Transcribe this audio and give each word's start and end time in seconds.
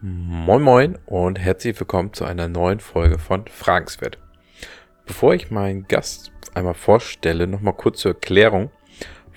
Moin 0.00 0.62
Moin 0.62 0.96
und 1.06 1.40
herzlich 1.40 1.80
willkommen 1.80 2.12
zu 2.12 2.24
einer 2.24 2.46
neuen 2.46 2.78
Folge 2.78 3.18
von 3.18 3.48
Fragenswert. 3.48 4.16
Bevor 5.04 5.34
ich 5.34 5.50
meinen 5.50 5.88
Gast 5.88 6.30
einmal 6.54 6.74
vorstelle, 6.74 7.48
nochmal 7.48 7.72
kurz 7.74 7.98
zur 7.98 8.12
Erklärung, 8.12 8.70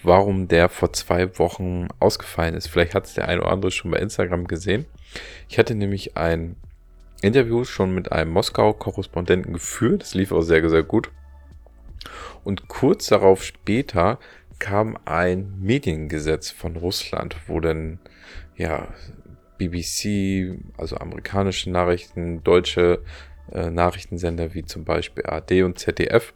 warum 0.03 0.47
der 0.47 0.69
vor 0.69 0.93
zwei 0.93 1.39
Wochen 1.39 1.87
ausgefallen 1.99 2.53
ist. 2.53 2.67
Vielleicht 2.67 2.93
hat 2.93 3.07
es 3.07 3.15
der 3.15 3.27
eine 3.27 3.41
oder 3.41 3.51
andere 3.51 3.71
schon 3.71 3.89
bei 3.89 3.97
Instagram 3.97 4.45
gesehen. 4.45 4.85
Ich 5.49 5.57
hatte 5.57 5.73
nämlich 5.73 6.15
ein 6.15 6.57
Interview 7.23 7.63
schon 7.63 7.95
mit 7.95 8.11
einem 8.11 8.29
Moskau-Korrespondenten 8.29 9.53
geführt. 9.53 10.03
Das 10.03 10.13
lief 10.13 10.31
auch 10.31 10.43
sehr, 10.43 10.69
sehr 10.69 10.83
gut. 10.83 11.09
Und 12.43 12.67
kurz 12.67 13.07
darauf 13.07 13.43
später 13.43 14.19
kam 14.59 14.95
ein 15.05 15.55
Mediengesetz 15.59 16.51
von 16.51 16.75
Russland, 16.75 17.35
wo 17.47 17.59
dann 17.59 17.97
ja 18.55 18.89
BBC, 19.61 20.57
also 20.77 20.97
amerikanische 20.97 21.69
Nachrichten, 21.69 22.43
deutsche 22.43 23.03
äh, 23.51 23.69
Nachrichtensender 23.69 24.53
wie 24.53 24.65
zum 24.65 24.85
Beispiel 24.85 25.25
AD 25.25 25.63
und 25.63 25.77
ZDF 25.77 26.33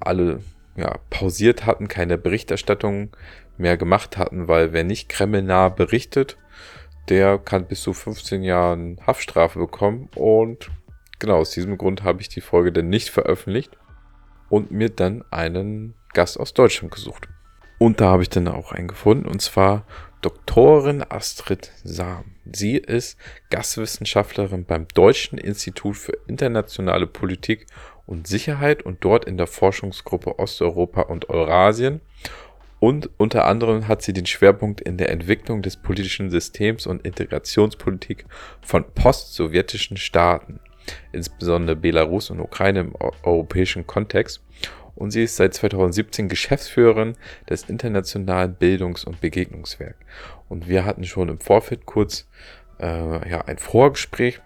alle 0.00 0.40
ja, 0.76 0.98
pausiert 1.10 1.66
hatten, 1.66 1.88
keine 1.88 2.18
Berichterstattung 2.18 3.10
mehr 3.56 3.76
gemacht 3.76 4.16
hatten, 4.16 4.46
weil 4.46 4.72
wer 4.72 4.84
nicht 4.84 5.08
kremlnah 5.08 5.68
berichtet, 5.70 6.38
der 7.08 7.38
kann 7.38 7.66
bis 7.66 7.82
zu 7.82 7.92
15 7.92 8.44
Jahren 8.44 9.00
Haftstrafe 9.04 9.58
bekommen. 9.58 10.08
Und 10.14 10.70
genau 11.18 11.38
aus 11.38 11.50
diesem 11.50 11.76
Grund 11.78 12.04
habe 12.04 12.20
ich 12.20 12.28
die 12.28 12.40
Folge 12.40 12.70
dann 12.70 12.88
nicht 12.88 13.08
veröffentlicht 13.08 13.76
und 14.48 14.70
mir 14.70 14.90
dann 14.90 15.24
einen 15.30 15.94
Gast 16.12 16.38
aus 16.38 16.54
Deutschland 16.54 16.94
gesucht. 16.94 17.28
Und 17.78 18.00
da 18.00 18.10
habe 18.10 18.22
ich 18.22 18.30
dann 18.30 18.46
auch 18.48 18.72
einen 18.72 18.88
gefunden, 18.88 19.26
und 19.26 19.40
zwar 19.40 19.84
Doktorin 20.20 21.04
Astrid 21.08 21.70
Sam. 21.84 22.24
Sie 22.50 22.76
ist 22.76 23.16
Gastwissenschaftlerin 23.50 24.64
beim 24.64 24.88
Deutschen 24.88 25.38
Institut 25.38 25.96
für 25.96 26.18
internationale 26.26 27.06
Politik 27.06 27.66
und 28.04 28.26
Sicherheit 28.26 28.82
und 28.82 29.04
dort 29.04 29.26
in 29.26 29.36
der 29.36 29.46
Forschungsgruppe 29.46 30.40
Osteuropa 30.40 31.02
und 31.02 31.28
Eurasien. 31.28 32.00
Und 32.80 33.10
unter 33.16 33.44
anderem 33.44 33.86
hat 33.86 34.02
sie 34.02 34.12
den 34.12 34.26
Schwerpunkt 34.26 34.80
in 34.80 34.96
der 34.96 35.10
Entwicklung 35.10 35.62
des 35.62 35.76
politischen 35.76 36.30
Systems 36.30 36.86
und 36.86 37.04
Integrationspolitik 37.04 38.24
von 38.60 38.84
post-sowjetischen 38.92 39.96
Staaten, 39.96 40.58
insbesondere 41.12 41.76
Belarus 41.76 42.30
und 42.30 42.40
Ukraine 42.40 42.80
im 42.80 42.94
europäischen 43.22 43.86
Kontext. 43.86 44.42
Und 44.98 45.12
sie 45.12 45.22
ist 45.22 45.36
seit 45.36 45.54
2017 45.54 46.28
Geschäftsführerin 46.28 47.14
des 47.48 47.68
Internationalen 47.68 48.54
Bildungs- 48.54 49.04
und 49.04 49.20
Begegnungswerk. 49.20 49.94
Und 50.48 50.68
wir 50.68 50.84
hatten 50.84 51.04
schon 51.04 51.28
im 51.28 51.38
Vorfeld 51.38 51.86
kurz 51.86 52.26
äh, 52.80 53.30
ja, 53.30 53.42
ein 53.42 53.58
Vorgespräch 53.58 54.40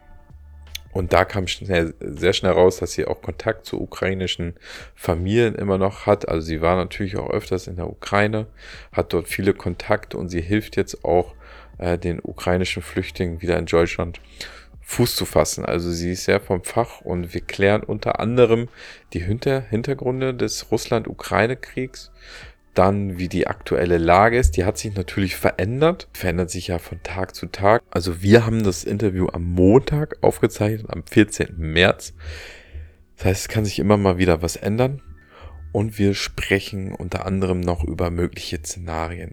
und 0.92 1.14
da 1.14 1.25
kam 1.25 1.47
schnell, 1.47 1.95
sehr 2.00 2.34
schnell 2.34 2.53
raus, 2.53 2.77
dass 2.77 2.92
sie 2.92 3.06
auch 3.06 3.23
Kontakt 3.23 3.64
zu 3.64 3.80
ukrainischen 3.80 4.55
Familien 4.95 5.55
immer 5.55 5.78
noch 5.78 6.05
hat. 6.05 6.28
Also 6.28 6.47
sie 6.47 6.61
war 6.61 6.77
natürlich 6.77 7.17
auch 7.17 7.30
öfters 7.30 7.67
in 7.67 7.77
der 7.77 7.89
Ukraine, 7.89 8.47
hat 8.92 9.14
dort 9.14 9.27
viele 9.27 9.55
Kontakte 9.55 10.19
und 10.19 10.28
sie 10.28 10.42
hilft 10.42 10.77
jetzt 10.77 11.03
auch 11.03 11.34
äh, 11.78 11.97
den 11.97 12.20
ukrainischen 12.23 12.83
Flüchtlingen 12.83 13.41
wieder 13.41 13.58
in 13.58 13.64
Deutschland 13.64 14.20
Fuß 14.83 15.17
zu 15.17 15.25
fassen. 15.25 15.65
Also 15.65 15.91
sie 15.91 16.13
ist 16.13 16.25
sehr 16.25 16.41
vom 16.41 16.65
Fach 16.65 17.01
und 17.01 17.33
wir 17.35 17.41
klären 17.41 17.83
unter 17.83 18.21
anderem 18.21 18.69
die 19.13 19.21
Hinter 19.21 19.61
Hintergründe 19.61 20.35
des 20.35 20.71
Russland-Ukraine-Kriegs 20.71 22.13
dann 22.75 23.19
wie 23.19 23.29
die 23.29 23.47
aktuelle 23.47 23.99
Lage 23.99 24.39
ist. 24.39 24.57
Die 24.57 24.65
hat 24.65 24.79
sich 24.79 24.95
natürlich 24.95 25.37
verändert, 25.37 26.09
verändert 26.13 26.51
sich 26.51 26.69
ja 26.69 26.79
von 26.79 27.03
Tag 27.03 27.35
zu 27.35 27.47
Tag. 27.47 27.83
Also 27.91 28.23
wir 28.23 28.47
haben 28.47 28.63
das 28.63 28.85
Interview 28.85 29.29
am 29.33 29.45
Montag 29.45 30.17
aufgezeichnet, 30.23 30.87
am 30.89 31.05
14. 31.05 31.55
März. 31.57 32.15
Das 33.17 33.27
heißt, 33.27 33.41
es 33.43 33.49
kann 33.49 33.65
sich 33.65 33.79
immer 33.79 33.97
mal 33.97 34.19
wieder 34.19 34.43
was 34.43 34.57
ändern. 34.57 35.03
Und 35.73 35.99
wir 35.99 36.15
sprechen 36.15 36.95
unter 36.95 37.25
anderem 37.25 37.61
noch 37.61 37.85
über 37.85 38.11
mögliche 38.11 38.59
Szenarien. 38.59 39.33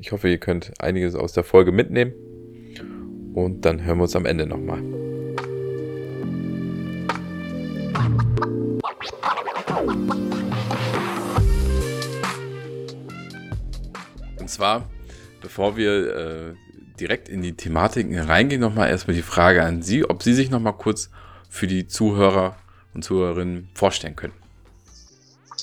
Ich 0.00 0.12
hoffe, 0.12 0.28
ihr 0.28 0.38
könnt 0.38 0.72
einiges 0.80 1.14
aus 1.14 1.32
der 1.32 1.44
Folge 1.44 1.72
mitnehmen. 1.72 2.12
Und 3.36 3.66
dann 3.66 3.84
hören 3.84 3.98
wir 3.98 4.04
uns 4.04 4.16
am 4.16 4.24
Ende 4.24 4.46
nochmal. 4.46 4.80
Und 14.40 14.48
zwar, 14.48 14.88
bevor 15.42 15.76
wir 15.76 16.16
äh, 16.16 16.54
direkt 16.98 17.28
in 17.28 17.42
die 17.42 17.54
Thematiken 17.54 18.18
reingehen, 18.18 18.62
nochmal 18.62 18.88
erstmal 18.88 19.14
die 19.14 19.22
Frage 19.22 19.62
an 19.62 19.82
Sie, 19.82 20.08
ob 20.08 20.22
Sie 20.22 20.32
sich 20.32 20.48
nochmal 20.48 20.72
kurz 20.72 21.10
für 21.50 21.66
die 21.66 21.86
Zuhörer 21.86 22.56
und 22.94 23.04
Zuhörerinnen 23.04 23.68
vorstellen 23.74 24.16
können. 24.16 24.32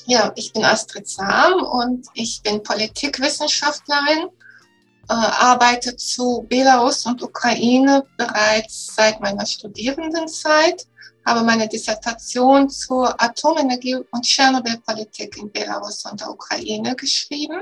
Ja, 0.06 0.32
ich 0.36 0.54
bin 0.54 0.64
Astrid 0.64 1.08
Sam 1.08 1.64
und 1.64 2.06
ich 2.14 2.40
bin 2.44 2.62
Politikwissenschaftlerin, 2.62 4.30
äh, 5.10 5.14
arbeite 5.14 5.96
zu 5.96 6.46
Belarus 6.50 7.06
und 7.06 7.22
Ukraine 7.22 8.06
bereits 8.18 8.96
seit 8.96 9.20
meiner 9.20 9.46
Studierendenzeit, 9.46 10.88
habe 11.26 11.44
meine 11.44 11.68
Dissertation 11.68 12.70
zur 12.70 13.22
Atomenergie 13.22 13.96
und 13.96 14.24
Tschernobyl-Politik 14.24 15.38
in 15.38 15.52
Belarus 15.52 16.06
und 16.06 16.20
der 16.22 16.30
Ukraine 16.30 16.96
geschrieben 16.96 17.62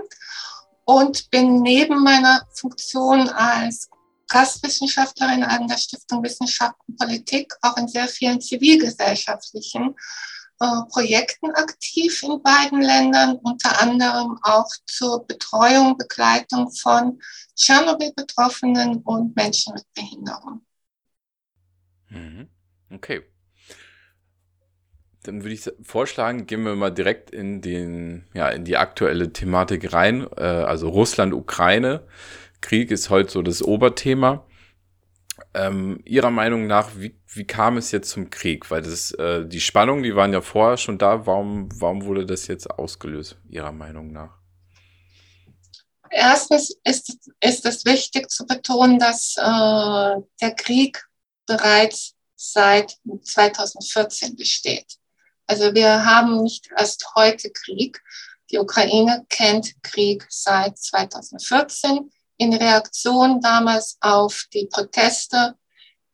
und 0.85 1.30
bin 1.31 1.62
neben 1.62 2.03
meiner 2.03 2.41
Funktion 2.53 3.30
als 3.30 3.90
Gastwissenschaftlerin 4.28 5.44
an 5.44 5.68
der 5.68 5.78
Stiftung 5.78 6.24
Wissenschaft 6.24 6.75
und 6.88 6.97
Politik 6.97 7.53
auch 7.62 7.75
in 7.78 7.88
sehr 7.88 8.07
vielen 8.07 8.40
zivilgesellschaftlichen 8.40 9.96
äh, 10.62 10.92
Projekten 10.92 11.50
aktiv 11.56 12.22
in 12.22 12.42
beiden 12.44 12.82
Ländern, 12.82 13.38
unter 13.42 13.82
anderem 13.82 14.38
auch 14.44 14.70
zur 14.86 15.26
Betreuung, 15.26 15.98
Begleitung 15.98 16.72
von 16.72 17.20
Tschernobyl-Betroffenen 17.56 18.98
und 18.98 19.36
Menschen 19.36 19.74
mit 19.74 19.84
Behinderung. 19.96 20.62
Mhm. 22.10 22.48
Okay. 22.94 23.24
Dann 25.24 25.42
würde 25.42 25.56
ich 25.56 25.68
vorschlagen, 25.82 26.46
gehen 26.46 26.64
wir 26.64 26.76
mal 26.76 26.92
direkt 26.92 27.32
in 27.32 27.62
den, 27.62 28.26
ja, 28.36 28.50
in 28.50 28.64
die 28.64 28.78
aktuelle 28.78 29.34
Thematik 29.34 29.94
rein. 29.94 30.28
Äh, 30.38 30.44
also 30.44 30.90
Russland, 30.90 31.34
Ukraine. 31.34 32.06
Krieg 32.62 32.92
ist 32.92 33.10
heute 33.10 33.32
so 33.32 33.42
das 33.42 33.64
Oberthema. 33.64 34.46
Ähm, 35.53 36.00
Ihrer 36.06 36.31
Meinung 36.31 36.66
nach, 36.67 36.91
wie, 36.95 37.19
wie 37.28 37.45
kam 37.45 37.78
es 37.78 37.91
jetzt 37.91 38.09
zum 38.09 38.29
Krieg? 38.29 38.72
Weil 38.72 38.81
das, 38.81 39.12
äh, 39.12 39.45
die 39.45 39.59
Spannungen, 39.59 40.03
die 40.03 40.16
waren 40.16 40.31
ja 40.31 40.41
vorher 40.41 40.78
schon 40.78 40.97
da. 40.97 41.25
Warum, 41.25 41.69
warum 41.79 42.06
wurde 42.06 42.25
das 42.25 42.47
jetzt 42.47 42.69
ausgelöst, 42.69 43.38
Ihrer 43.50 43.73
Meinung 43.73 44.12
nach? 44.12 44.38
Erstens 46.09 46.75
ist, 46.84 47.31
ist 47.41 47.66
es 47.66 47.85
wichtig 47.85 48.29
zu 48.29 48.45
betonen, 48.45 49.00
dass 49.00 49.35
äh, 49.38 50.22
der 50.41 50.56
Krieg 50.56 51.03
bereits 51.45 52.16
seit 52.35 52.97
2014 53.23 54.35
besteht. 54.35 54.97
Also 55.47 55.73
wir 55.73 56.06
haben 56.06 56.44
nicht 56.44 56.69
erst 56.78 57.13
heute 57.16 57.50
Krieg. 57.51 58.01
Die 58.51 58.57
Ukraine 58.57 59.25
kennt 59.29 59.73
Krieg 59.83 60.25
seit 60.29 60.78
2014 60.78 62.09
in 62.41 62.53
Reaktion 62.53 63.40
damals 63.40 63.97
auf 64.02 64.46
die 64.52 64.66
Proteste 64.66 65.56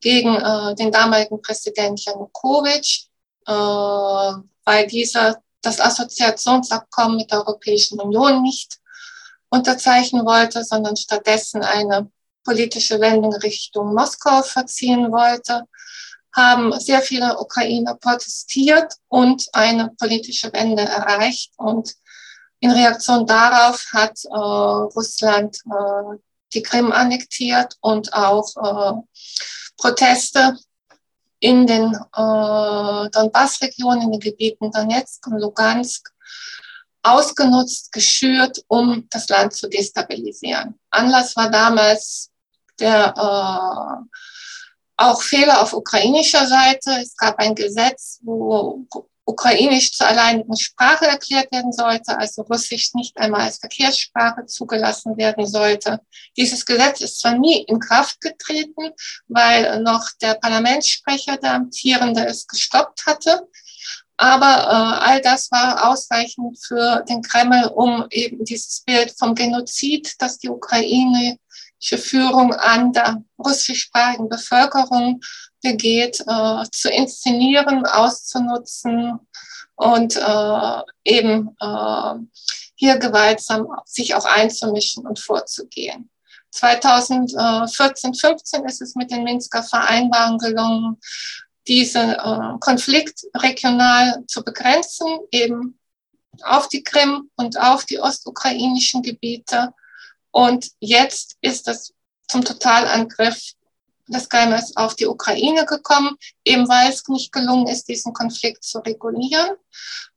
gegen 0.01 0.35
äh, 0.35 0.75
den 0.75 0.91
damaligen 0.91 1.41
Präsident 1.41 2.03
Janukowitsch, 2.03 3.05
äh, 3.47 3.51
weil 3.51 4.87
dieser 4.87 5.37
das 5.61 5.79
Assoziationsabkommen 5.79 7.17
mit 7.17 7.31
der 7.31 7.39
Europäischen 7.39 7.99
Union 7.99 8.41
nicht 8.41 8.77
unterzeichnen 9.49 10.25
wollte, 10.25 10.63
sondern 10.63 10.97
stattdessen 10.97 11.63
eine 11.63 12.11
politische 12.43 12.99
Wendung 12.99 13.33
Richtung 13.35 13.93
Moskau 13.93 14.41
verziehen 14.43 15.11
wollte 15.11 15.63
haben 16.37 16.71
sehr 16.79 17.01
viele 17.01 17.39
Ukrainer 17.39 17.95
protestiert 17.95 18.93
und 19.07 19.47
eine 19.53 19.89
politische 19.97 20.53
Wende 20.53 20.83
erreicht. 20.83 21.51
Und 21.57 21.95
in 22.59 22.71
Reaktion 22.71 23.25
darauf 23.25 23.85
hat 23.93 24.17
äh, 24.25 24.29
Russland 24.35 25.57
äh, 25.65 26.17
die 26.53 26.63
Krim 26.63 26.91
annektiert 26.91 27.75
und 27.81 28.13
auch 28.13 28.49
äh, 28.55 28.93
Proteste 29.77 30.57
in 31.39 31.67
den 31.67 31.93
äh, 31.93 33.09
Donbass-Regionen, 33.11 34.03
in 34.03 34.11
den 34.11 34.19
Gebieten 34.19 34.71
Donetsk 34.71 35.27
und 35.27 35.39
Lugansk 35.39 36.09
ausgenutzt, 37.03 37.91
geschürt, 37.91 38.63
um 38.67 39.07
das 39.09 39.29
Land 39.29 39.53
zu 39.53 39.69
destabilisieren. 39.69 40.79
Anlass 40.89 41.35
war 41.35 41.49
damals 41.49 42.31
der 42.79 43.13
äh, 43.15 44.17
auch 44.97 45.21
Fehler 45.21 45.61
auf 45.61 45.73
ukrainischer 45.73 46.47
Seite. 46.47 46.91
Es 47.01 47.15
gab 47.15 47.37
ein 47.39 47.55
Gesetz, 47.55 48.19
wo 48.23 48.85
Ukrainisch 49.27 49.91
zur 49.91 50.07
alleinigen 50.07 50.55
Sprache 50.55 51.05
erklärt 51.05 51.51
werden 51.51 51.73
sollte, 51.73 52.17
also 52.17 52.43
Russisch 52.43 52.93
nicht 52.93 53.17
einmal 53.17 53.41
als 53.41 53.57
Verkehrssprache 53.57 54.45
zugelassen 54.45 55.17
werden 55.17 55.45
sollte. 55.45 55.99
Dieses 56.37 56.65
Gesetz 56.65 57.01
ist 57.01 57.19
zwar 57.19 57.37
nie 57.37 57.63
in 57.63 57.79
Kraft 57.79 58.21
getreten, 58.21 58.93
weil 59.27 59.81
noch 59.81 60.09
der 60.21 60.35
Parlamentssprecher, 60.35 61.35
der 61.37 61.55
amtierende, 61.55 62.25
es 62.25 62.47
gestoppt 62.47 63.05
hatte. 63.05 63.47
Aber 64.15 64.45
äh, 64.45 65.09
all 65.09 65.21
das 65.21 65.51
war 65.51 65.89
ausreichend 65.89 66.57
für 66.65 67.03
den 67.09 67.21
Kreml, 67.21 67.65
um 67.75 68.07
eben 68.09 68.45
dieses 68.45 68.81
Bild 68.85 69.13
vom 69.19 69.35
Genozid, 69.35 70.15
das 70.19 70.37
die 70.39 70.49
ukrainische 70.49 71.97
Führung 71.97 72.53
an 72.53 72.93
der 72.93 73.21
russischsprachigen 73.37 74.29
Bevölkerung 74.29 75.19
begeht, 75.61 76.21
äh, 76.27 76.63
zu 76.71 76.89
inszenieren, 76.89 77.85
auszunutzen 77.85 79.19
und 79.75 80.15
äh, 80.15 80.81
eben 81.03 81.55
äh, 81.59 82.13
hier 82.75 82.97
gewaltsam 82.97 83.67
sich 83.85 84.15
auch 84.15 84.25
einzumischen 84.25 85.05
und 85.05 85.19
vorzugehen. 85.19 86.09
2014, 86.51 88.13
15 88.13 88.65
ist 88.65 88.81
es 88.81 88.95
mit 88.95 89.11
den 89.11 89.23
Minsker 89.23 89.63
Vereinbarungen 89.63 90.39
gelungen, 90.39 90.97
diesen 91.67 92.11
äh, 92.11 92.57
Konflikt 92.59 93.25
regional 93.35 94.23
zu 94.27 94.43
begrenzen, 94.43 95.07
eben 95.31 95.79
auf 96.43 96.69
die 96.69 96.83
Krim 96.83 97.29
und 97.35 97.59
auf 97.59 97.85
die 97.85 97.99
ostukrainischen 97.99 99.01
Gebiete. 99.01 99.73
Und 100.31 100.69
jetzt 100.79 101.35
ist 101.41 101.67
es 101.67 101.93
zum 102.27 102.43
Totalangriff 102.43 103.53
des 104.07 104.29
Kremls 104.29 104.75
auf 104.75 104.95
die 104.95 105.07
Ukraine 105.07 105.65
gekommen, 105.65 106.15
eben 106.43 106.67
weil 106.67 106.89
es 106.89 107.07
nicht 107.07 107.31
gelungen 107.31 107.67
ist, 107.67 107.87
diesen 107.87 108.13
Konflikt 108.13 108.63
zu 108.63 108.79
regulieren 108.79 109.55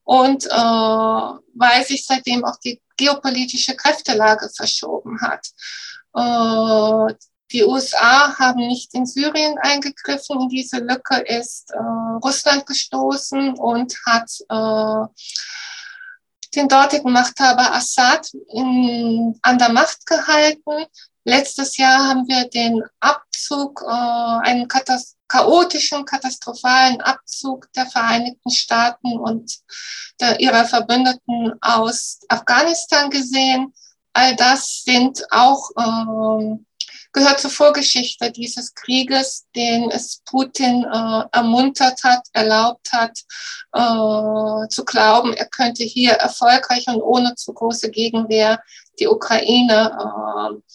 und 0.04 0.46
äh, 0.46 0.50
weil 0.50 1.84
sich 1.84 2.06
seitdem 2.06 2.44
auch 2.44 2.56
die 2.64 2.80
geopolitische 2.96 3.74
Kräftelage 3.74 4.48
verschoben 4.54 5.20
hat. 5.20 5.46
Äh, 6.14 7.14
die 7.52 7.64
USA 7.64 8.38
haben 8.38 8.66
nicht 8.66 8.94
in 8.94 9.06
Syrien 9.06 9.58
eingegriffen. 9.58 10.40
In 10.40 10.48
diese 10.48 10.78
Lücke 10.78 11.16
ist 11.16 11.72
äh, 11.72 11.78
Russland 12.22 12.64
gestoßen 12.66 13.54
und 13.54 13.96
hat 14.06 14.30
äh, 14.48 15.06
den 16.54 16.68
dortigen 16.68 17.12
Machthaber 17.12 17.74
Assad 17.74 18.28
in, 18.52 19.38
an 19.42 19.58
der 19.58 19.70
Macht 19.70 20.06
gehalten. 20.06 20.86
Letztes 21.24 21.76
Jahr 21.76 22.08
haben 22.08 22.28
wir 22.28 22.48
den 22.48 22.82
Abzug, 23.00 23.82
äh, 23.86 24.48
einen 24.48 24.68
katas 24.68 25.16
chaotischen, 25.28 26.04
katastrophalen 26.04 27.00
Abzug 27.00 27.72
der 27.74 27.86
Vereinigten 27.86 28.50
Staaten 28.50 29.16
und 29.18 29.60
der, 30.20 30.40
ihrer 30.40 30.64
Verbündeten 30.64 31.54
aus 31.60 32.18
Afghanistan 32.28 33.10
gesehen. 33.10 33.72
All 34.12 34.34
das 34.34 34.82
sind 34.82 35.22
auch 35.30 35.70
äh, 35.76 36.56
gehört 37.12 37.40
zur 37.40 37.50
Vorgeschichte 37.50 38.30
dieses 38.30 38.74
Krieges, 38.74 39.46
den 39.54 39.90
es 39.90 40.22
Putin 40.24 40.84
äh, 40.84 41.24
ermuntert 41.32 42.02
hat, 42.02 42.26
erlaubt 42.32 42.92
hat, 42.92 43.18
äh, 43.72 44.68
zu 44.68 44.84
glauben, 44.84 45.32
er 45.34 45.46
könnte 45.46 45.84
hier 45.84 46.12
erfolgreich 46.12 46.86
und 46.88 47.00
ohne 47.00 47.34
zu 47.34 47.52
große 47.52 47.90
Gegenwehr 47.90 48.60
die 48.98 49.08
Ukraine 49.08 49.96
äh, 49.98 50.74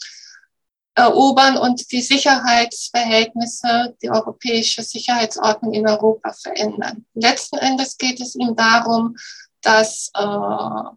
erobern 0.95 1.57
und 1.57 1.91
die 1.91 2.01
Sicherheitsverhältnisse, 2.01 3.95
die 4.01 4.09
europäische 4.09 4.81
Sicherheitsordnung 4.81 5.73
in 5.73 5.87
Europa 5.87 6.31
verändern. 6.33 7.05
Letzten 7.13 7.57
Endes 7.57 7.97
geht 7.97 8.21
es 8.21 8.35
ihm 8.35 8.55
darum, 8.55 9.15
dass 9.61 10.09
äh, 10.13 10.95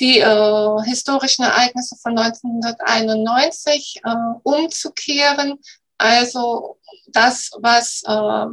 die 0.00 0.18
äh, 0.18 0.82
historischen 0.84 1.44
Ereignisse 1.44 1.96
von 2.02 2.18
1991 2.18 4.00
äh, 4.02 4.14
umzukehren. 4.42 5.60
Also 6.00 6.78
das, 7.08 7.50
was 7.60 8.02
äh, 8.06 8.46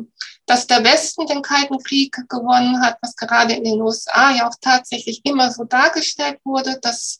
dass 0.46 0.68
der 0.68 0.84
Westen 0.84 1.26
den 1.28 1.42
Kalten 1.42 1.78
Krieg 1.80 2.16
gewonnen 2.30 2.82
hat, 2.82 2.98
was 3.02 3.16
gerade 3.16 3.54
in 3.54 3.64
den 3.64 3.82
USA 3.82 4.32
ja 4.32 4.48
auch 4.48 4.56
tatsächlich 4.62 5.22
immer 5.26 5.52
so 5.52 5.66
dargestellt 5.66 6.40
wurde, 6.44 6.80
dass 6.82 7.20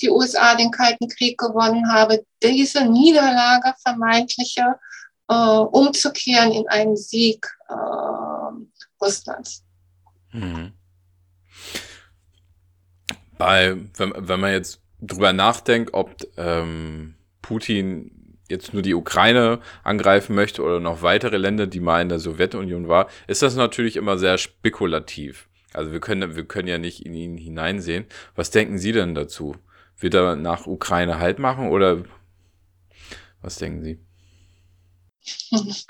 die 0.00 0.08
USA 0.08 0.54
den 0.54 0.70
Kalten 0.70 1.08
Krieg 1.08 1.38
gewonnen 1.38 1.92
habe, 1.92 2.24
diese 2.42 2.84
Niederlage 2.84 3.74
vermeintliche 3.82 4.78
äh, 5.28 5.34
umzukehren 5.34 6.52
in 6.52 6.68
einen 6.68 6.96
Sieg 6.96 7.46
äh, 7.68 7.74
Russlands. 9.00 9.64
Mhm 10.32 10.72
bei, 13.40 13.74
wenn, 13.96 14.12
wenn 14.16 14.38
man 14.38 14.52
jetzt 14.52 14.82
drüber 15.00 15.32
nachdenkt, 15.32 15.94
ob 15.94 16.14
ähm, 16.36 17.14
Putin 17.40 18.19
jetzt 18.50 18.74
nur 18.74 18.82
die 18.82 18.94
Ukraine 18.94 19.60
angreifen 19.82 20.34
möchte 20.34 20.62
oder 20.62 20.80
noch 20.80 21.02
weitere 21.02 21.36
Länder, 21.36 21.66
die 21.66 21.80
mal 21.80 22.02
in 22.02 22.08
der 22.08 22.18
Sowjetunion 22.18 22.88
war, 22.88 23.08
ist 23.26 23.42
das 23.42 23.56
natürlich 23.56 23.96
immer 23.96 24.18
sehr 24.18 24.38
spekulativ. 24.38 25.48
Also 25.72 25.92
wir 25.92 26.00
können, 26.00 26.36
wir 26.36 26.44
können 26.44 26.68
ja 26.68 26.78
nicht 26.78 27.06
in 27.06 27.14
ihn 27.14 27.36
hineinsehen. 27.36 28.06
Was 28.34 28.50
denken 28.50 28.78
Sie 28.78 28.92
denn 28.92 29.14
dazu? 29.14 29.56
Wird 29.98 30.14
er 30.14 30.36
nach 30.36 30.66
Ukraine 30.66 31.18
Halt 31.18 31.38
machen 31.38 31.68
oder 31.68 32.02
was 33.42 33.56
denken 33.56 33.82
Sie? 33.82 33.98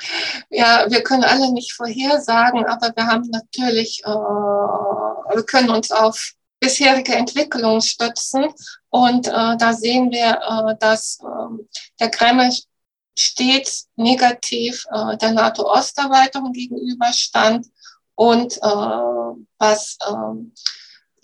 Ja, 0.51 0.87
wir 0.89 1.03
können 1.03 1.23
alle 1.23 1.53
nicht 1.53 1.73
vorhersagen, 1.73 2.67
aber 2.67 2.93
wir 2.97 3.07
haben 3.07 3.31
natürlich, 3.31 4.03
äh, 4.05 4.09
wir 4.09 5.43
können 5.45 5.71
uns 5.71 5.93
auf 5.93 6.35
bisherige 6.61 7.15
Entwicklung 7.15 7.81
stützen. 7.81 8.47
Und 8.91 9.27
äh, 9.27 9.57
da 9.57 9.73
sehen 9.73 10.11
wir, 10.11 10.41
äh, 10.41 10.77
dass 10.79 11.19
äh, 11.21 11.65
der 11.99 12.11
Kreml 12.11 12.51
stets 13.19 13.89
negativ 13.97 14.85
äh, 14.93 15.17
der 15.17 15.33
NATO-Osterweiterung 15.33 16.53
gegenüberstand 16.53 17.67
und 18.15 18.57
äh, 18.59 19.31
was 19.59 19.97
äh, 20.01 20.65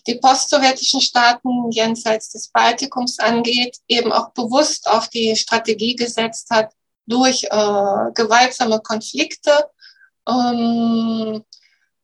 die 0.06 0.16
postsowjetischen 0.16 1.00
Staaten 1.00 1.70
jenseits 1.70 2.30
des 2.30 2.48
Baltikums 2.48 3.18
angeht, 3.18 3.76
eben 3.88 4.12
auch 4.12 4.30
bewusst 4.30 4.88
auf 4.88 5.08
die 5.08 5.34
Strategie 5.36 5.96
gesetzt 5.96 6.48
hat, 6.50 6.72
durch 7.06 7.44
äh, 7.44 8.12
gewaltsame 8.14 8.80
Konflikte 8.80 9.52
ähm, 10.28 11.44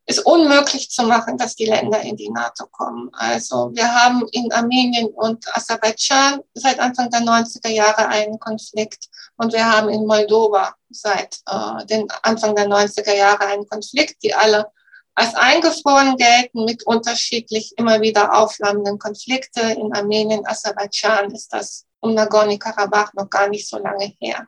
ist 0.06 0.26
unmöglich 0.26 0.90
zu 0.90 1.04
machen, 1.04 1.38
dass 1.38 1.54
die 1.54 1.66
Länder 1.66 2.00
in 2.00 2.16
die 2.16 2.30
NATO 2.30 2.66
kommen. 2.66 3.08
Also 3.12 3.70
wir 3.74 3.94
haben 3.94 4.26
in 4.32 4.52
Armenien 4.52 5.06
und 5.08 5.46
Aserbaidschan 5.56 6.40
seit 6.54 6.80
Anfang 6.80 7.08
der 7.10 7.20
90er 7.20 7.68
Jahre 7.68 8.08
einen 8.08 8.38
Konflikt 8.38 9.08
und 9.36 9.52
wir 9.52 9.70
haben 9.70 9.88
in 9.88 10.06
Moldova 10.06 10.74
seit 10.90 11.38
äh, 11.46 11.86
den 11.86 12.08
Anfang 12.22 12.56
der 12.56 12.66
90er 12.66 13.14
Jahre 13.14 13.46
einen 13.46 13.66
Konflikt, 13.66 14.22
die 14.24 14.34
alle 14.34 14.70
als 15.14 15.34
eingefroren 15.34 16.16
gelten 16.16 16.64
mit 16.64 16.84
unterschiedlich 16.86 17.74
immer 17.76 18.00
wieder 18.00 18.34
aufflammenden 18.34 18.98
Konflikte. 18.98 19.60
In 19.60 19.94
Armenien, 19.94 20.46
Aserbaidschan 20.46 21.30
ist 21.32 21.52
das 21.52 21.84
um 22.00 22.14
Nagorno-Karabach 22.14 23.12
noch 23.14 23.30
gar 23.30 23.48
nicht 23.48 23.68
so 23.68 23.78
lange 23.78 24.12
her. 24.20 24.46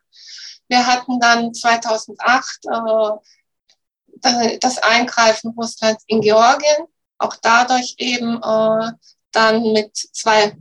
Wir 0.68 0.86
hatten 0.86 1.20
dann 1.20 1.52
2008 1.52 2.66
äh, 2.66 3.10
das 4.60 4.78
Eingreifen 4.78 5.50
Russlands 5.50 6.04
in 6.06 6.20
Georgien, 6.20 6.86
auch 7.18 7.36
dadurch 7.42 7.94
eben 7.98 8.42
äh, 8.42 8.92
dann 9.32 9.72
mit 9.72 9.96
zwei, 9.96 10.56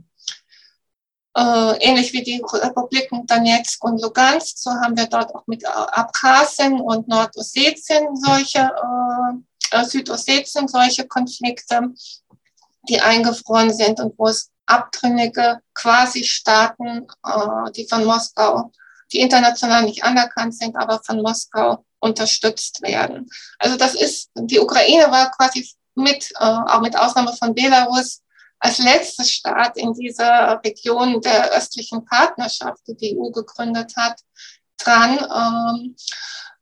äh, 1.36 1.76
ähnlich 1.80 2.12
wie 2.12 2.22
die 2.22 2.42
Republiken 2.52 3.26
Donetsk 3.26 3.82
und 3.84 4.00
Lugansk, 4.00 4.58
so 4.58 4.70
haben 4.70 4.96
wir 4.96 5.06
dort 5.06 5.34
auch 5.34 5.46
mit 5.46 5.64
Abkhazien 5.66 6.80
und 6.80 7.08
Nordossetien 7.08 8.16
solche, 8.16 8.58
äh, 8.60 9.80
äh, 9.80 9.84
Südossetien 9.84 10.68
solche 10.68 11.06
Konflikte, 11.06 11.92
die 12.88 13.00
eingefroren 13.00 13.72
sind 13.72 14.00
und 14.00 14.18
wo 14.18 14.28
es 14.28 14.50
abtrünnige 14.66 15.60
Quasi-Staaten, 15.74 17.06
äh, 17.24 17.72
die 17.72 17.86
von 17.88 18.04
Moskau, 18.04 18.70
die 19.12 19.20
international 19.20 19.84
nicht 19.84 20.02
anerkannt 20.04 20.54
sind, 20.54 20.76
aber 20.76 21.00
von 21.04 21.22
Moskau 21.22 21.84
unterstützt 22.04 22.82
werden. 22.82 23.28
Also 23.58 23.76
das 23.76 23.94
ist, 23.94 24.30
die 24.34 24.60
Ukraine 24.60 25.10
war 25.10 25.30
quasi 25.30 25.68
mit, 25.94 26.30
äh, 26.38 26.44
auch 26.44 26.80
mit 26.80 26.96
Ausnahme 26.96 27.32
von 27.32 27.54
Belarus, 27.54 28.20
als 28.58 28.78
letzter 28.78 29.24
Staat 29.24 29.76
in 29.76 29.92
dieser 29.92 30.60
Region 30.64 31.20
der 31.20 31.50
östlichen 31.52 32.04
Partnerschaft, 32.04 32.80
die 32.86 32.96
die 32.96 33.18
EU 33.18 33.30
gegründet 33.30 33.92
hat, 33.96 34.20
dran, 34.78 35.18
ähm, 35.18 35.96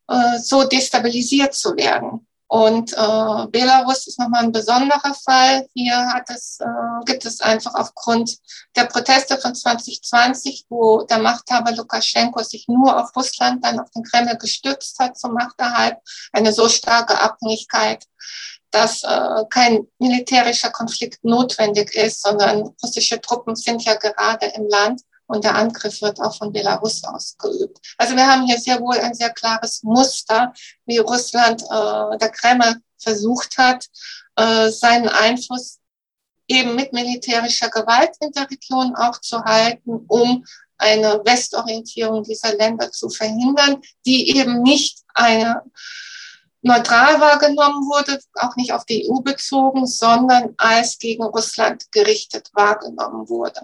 äh, 0.09 0.39
so 0.39 0.65
destabilisiert 0.65 1.55
zu 1.55 1.77
werden. 1.77 2.27
Und 2.53 2.93
äh, 2.93 3.47
Belarus 3.47 4.07
ist 4.07 4.19
nochmal 4.19 4.45
ein 4.45 4.53
besonderer 4.53 5.15
Fall. 5.15 5.67
Hier 5.73 5.97
hat 6.09 6.29
es, 6.29 6.59
äh, 6.61 7.05
gibt 7.07 7.25
es 7.25 7.41
einfach 7.41 7.75
aufgrund 7.75 8.37
der 8.77 8.85
Proteste 8.85 9.39
von 9.39 9.55
2020, 9.55 10.67
wo 10.69 11.03
der 11.05 11.17
Machthaber 11.17 11.73
Lukaschenko 11.73 12.43
sich 12.43 12.69
nur 12.69 13.03
auf 13.03 13.17
Russland, 13.17 13.65
dann 13.65 13.81
auf 13.81 13.89
den 13.93 14.03
Kreml 14.03 14.37
gestützt 14.37 14.99
hat 14.99 15.17
zum 15.17 15.33
Machterhalt, 15.33 15.97
eine 16.31 16.53
so 16.53 16.69
starke 16.69 17.19
Abhängigkeit, 17.19 18.05
dass 18.71 19.03
äh, 19.03 19.45
kein 19.49 19.87
militärischer 19.99 20.73
Konflikt 20.73 21.25
notwendig 21.25 21.95
ist, 21.95 22.21
sondern 22.21 22.75
russische 22.83 23.19
Truppen 23.23 23.57
sind 23.57 23.83
ja 23.85 23.95
gerade 23.95 24.45
im 24.57 24.69
Land 24.69 25.01
und 25.33 25.45
der 25.45 25.55
Angriff 25.55 26.03
wird 26.03 26.21
auch 26.21 26.37
von 26.37 26.53
Belarus 26.53 27.03
ausgeübt. 27.05 27.79
Also 27.97 28.15
wir 28.15 28.27
haben 28.27 28.45
hier 28.45 28.59
sehr 28.59 28.79
wohl 28.81 28.99
ein 28.99 29.15
sehr 29.15 29.31
klares 29.31 29.83
Muster, 29.83 30.53
wie 30.85 30.99
Russland, 30.99 31.63
äh, 31.63 32.19
der 32.19 32.29
Kreml 32.29 32.77
versucht 32.99 33.57
hat, 33.57 33.87
äh, 34.37 34.69
seinen 34.69 35.09
Einfluss 35.09 35.79
eben 36.49 36.75
mit 36.75 36.93
militärischer 36.93 37.71
Gewalt 37.71 38.11
in 38.21 38.31
der 38.33 38.51
Region 38.51 38.95
auch 38.95 39.19
zu 39.23 39.43
halten, 39.43 40.05
um 40.07 40.45
eine 40.77 41.23
Westorientierung 41.25 42.25
dieser 42.25 42.55
Länder 42.55 42.91
zu 42.93 43.09
verhindern, 43.09 43.81
die 44.05 44.37
eben 44.37 44.63
nicht 44.63 44.99
eine 45.15 45.63
neutral 46.61 47.21
wahrgenommen 47.21 47.87
wurde, 47.87 48.21
auch 48.35 48.55
nicht 48.57 48.73
auf 48.75 48.85
die 48.85 49.09
EU 49.09 49.21
bezogen, 49.21 49.87
sondern 49.87 50.53
als 50.59 50.99
gegen 50.99 51.23
Russland 51.23 51.91
gerichtet 51.91 52.51
wahrgenommen 52.53 53.31
wurde. 53.31 53.63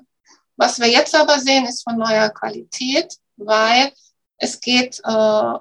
Was 0.59 0.81
wir 0.81 0.89
jetzt 0.89 1.15
aber 1.15 1.39
sehen, 1.39 1.67
ist 1.67 1.85
von 1.85 1.97
neuer 1.97 2.29
Qualität, 2.31 3.17
weil 3.37 3.93
es 4.39 4.61
geht, 4.61 5.01
äh, 5.05 5.53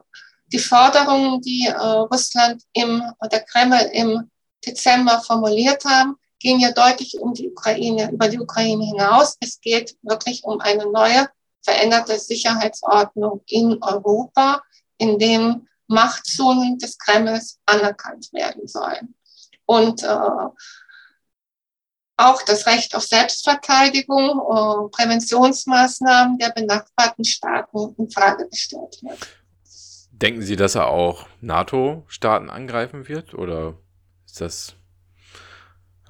die 0.48 0.60
Forderungen, 0.60 1.40
die 1.42 1.68
äh, 1.68 1.78
Russland 1.78 2.64
im, 2.74 3.04
der 3.32 3.42
Kreml 3.42 3.90
im 3.94 4.32
Dezember 4.66 5.22
formuliert 5.22 5.86
haben, 5.86 6.16
gehen 6.40 6.60
ja 6.60 6.72
deutlich 6.72 7.20
um 7.20 7.34
die 7.34 7.50
Ukraine, 7.50 8.12
über 8.12 8.28
die 8.28 8.40
Ukraine 8.40 8.86
hinaus. 8.86 9.38
Es 9.40 9.62
geht 9.62 9.96
wirklich 10.02 10.44
um 10.44 10.60
eine 10.62 10.88
neue, 10.88 11.30
veränderte 11.62 12.18
Sicherheitsordnung 12.18 13.42
in 13.48 13.78
Europa, 13.82 14.64
in 14.98 15.20
dem 15.20 15.68
Machtzonen 15.88 16.80
des 16.80 16.98
Kremls 16.98 17.60
anerkannt 17.68 18.34
werden 18.34 18.68
sollen. 18.68 19.14
Und 19.66 20.02
äh, 20.02 20.48
auch 22.18 22.42
das 22.42 22.66
Recht 22.66 22.96
auf 22.96 23.04
Selbstverteidigung, 23.04 24.40
und 24.40 24.92
Präventionsmaßnahmen 24.92 26.40
der 26.40 26.50
benachbarten 26.50 27.24
Staaten 27.24 27.96
in 27.98 28.10
Frage 28.10 28.50
gestellt 28.50 28.98
wird. 29.02 29.20
Denken 30.12 30.42
Sie, 30.42 30.56
dass 30.56 30.74
er 30.74 30.88
auch 30.88 31.28
NATO-Staaten 31.42 32.50
angreifen 32.50 33.08
wird 33.08 33.36
oder 33.36 33.76
ist 34.26 34.42
das 34.42 34.74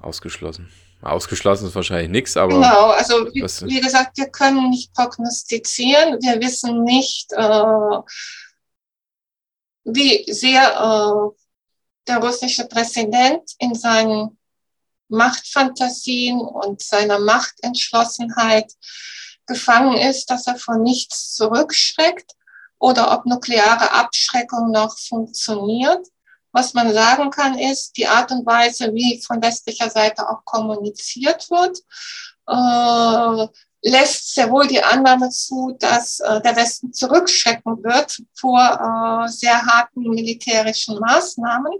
ausgeschlossen? 0.00 0.72
Ausgeschlossen 1.02 1.68
ist 1.68 1.74
wahrscheinlich 1.74 2.10
nichts, 2.10 2.36
aber. 2.36 2.54
Genau, 2.54 2.86
also 2.90 3.26
wie, 3.32 3.42
wie, 3.42 3.80
gesagt, 3.80 4.16
wir 4.16 4.30
können 4.30 4.70
nicht 4.70 4.92
prognostizieren. 4.94 6.18
Wir 6.20 6.40
wissen 6.40 6.82
nicht, 6.82 7.32
äh, 7.32 7.98
wie 9.84 10.24
sehr 10.32 10.62
äh, 10.62 11.38
der 12.08 12.18
russische 12.18 12.66
Präsident 12.66 13.42
in 13.58 13.74
seinen 13.74 14.37
Machtfantasien 15.08 16.40
und 16.40 16.82
seiner 16.82 17.18
Machtentschlossenheit 17.18 18.72
gefangen 19.46 19.96
ist, 19.96 20.30
dass 20.30 20.46
er 20.46 20.56
vor 20.56 20.78
nichts 20.78 21.34
zurückschreckt 21.34 22.32
oder 22.78 23.12
ob 23.12 23.26
nukleare 23.26 23.92
Abschreckung 23.92 24.70
noch 24.70 24.96
funktioniert. 24.98 26.06
Was 26.52 26.74
man 26.74 26.92
sagen 26.92 27.30
kann, 27.30 27.58
ist 27.58 27.96
die 27.96 28.06
Art 28.06 28.30
und 28.30 28.46
Weise, 28.46 28.94
wie 28.94 29.22
von 29.26 29.42
westlicher 29.42 29.90
Seite 29.90 30.28
auch 30.28 30.44
kommuniziert 30.44 31.50
wird, 31.50 31.78
äh, 32.46 33.48
lässt 33.82 34.34
sehr 34.34 34.50
wohl 34.50 34.66
die 34.66 34.82
Annahme 34.82 35.30
zu, 35.30 35.76
dass 35.78 36.20
äh, 36.20 36.40
der 36.40 36.56
Westen 36.56 36.92
zurückschrecken 36.92 37.82
wird 37.84 38.22
vor 38.34 38.58
äh, 38.58 39.28
sehr 39.28 39.64
harten 39.66 40.02
militärischen 40.02 40.98
Maßnahmen 40.98 41.72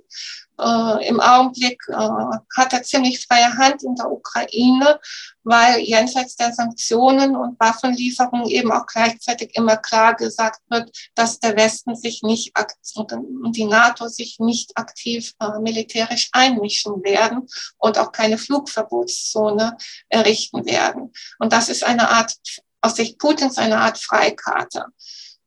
äh, 0.58 1.08
im 1.08 1.20
Augenblick 1.20 1.80
äh, 1.88 1.94
hat 1.94 2.72
er 2.72 2.82
ziemlich 2.82 3.24
freie 3.26 3.56
Hand 3.56 3.82
in 3.82 3.94
der 3.94 4.10
Ukraine, 4.10 4.98
weil 5.44 5.80
jenseits 5.80 6.36
der 6.36 6.52
Sanktionen 6.52 7.36
und 7.36 7.58
Waffenlieferungen 7.60 8.48
eben 8.48 8.72
auch 8.72 8.86
gleichzeitig 8.86 9.54
immer 9.54 9.76
klar 9.76 10.14
gesagt 10.14 10.60
wird, 10.68 10.90
dass 11.14 11.38
der 11.38 11.56
Westen 11.56 11.94
sich 11.94 12.22
nicht 12.22 12.52
und 12.96 13.56
die 13.56 13.64
NATO 13.64 14.08
sich 14.08 14.38
nicht 14.40 14.76
aktiv 14.76 15.32
äh, 15.40 15.58
militärisch 15.60 16.28
einmischen 16.32 17.02
werden 17.04 17.46
und 17.78 17.98
auch 17.98 18.12
keine 18.12 18.38
Flugverbotszone 18.38 19.76
errichten 20.08 20.66
werden. 20.66 21.12
Und 21.38 21.52
das 21.52 21.68
ist 21.68 21.84
eine 21.84 22.08
Art, 22.10 22.34
aus 22.80 22.96
Sicht 22.96 23.18
Putins 23.18 23.58
eine 23.58 23.78
Art 23.78 23.98
Freikarte. 23.98 24.86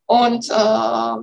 Und 0.06 0.50
äh, 0.50 1.16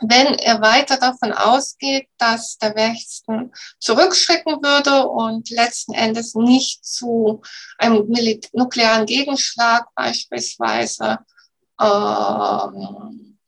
wenn 0.00 0.34
er 0.34 0.60
weiter 0.60 0.96
davon 0.96 1.32
ausgeht, 1.32 2.08
dass 2.18 2.58
der 2.58 2.74
Westen 2.76 3.52
zurückschrecken 3.80 4.62
würde 4.62 5.08
und 5.08 5.50
letzten 5.50 5.92
Endes 5.92 6.34
nicht 6.34 6.84
zu 6.84 7.42
einem 7.78 8.08
nuklearen 8.52 9.06
Gegenschlag 9.06 9.86
beispielsweise 9.94 11.18
ähm, 11.80 13.38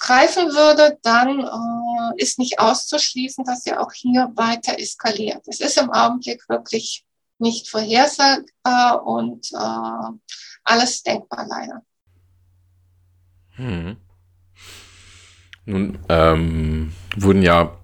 greifen 0.00 0.48
würde, 0.48 0.98
dann 1.02 1.40
äh, 1.40 2.22
ist 2.22 2.38
nicht 2.38 2.58
auszuschließen, 2.58 3.44
dass 3.44 3.66
er 3.66 3.80
auch 3.80 3.92
hier 3.92 4.32
weiter 4.34 4.78
eskaliert. 4.78 5.46
Es 5.46 5.60
ist 5.60 5.78
im 5.78 5.90
Augenblick 5.90 6.48
wirklich 6.48 7.04
nicht 7.38 7.68
vorhersagbar 7.68 9.06
und 9.06 9.50
äh, 9.52 10.18
alles 10.64 11.02
denkbar 11.02 11.46
leider. 11.46 11.82
Hm. 13.50 13.96
Nun 15.64 15.98
ähm, 16.08 16.92
wurden 17.16 17.42
ja 17.42 17.76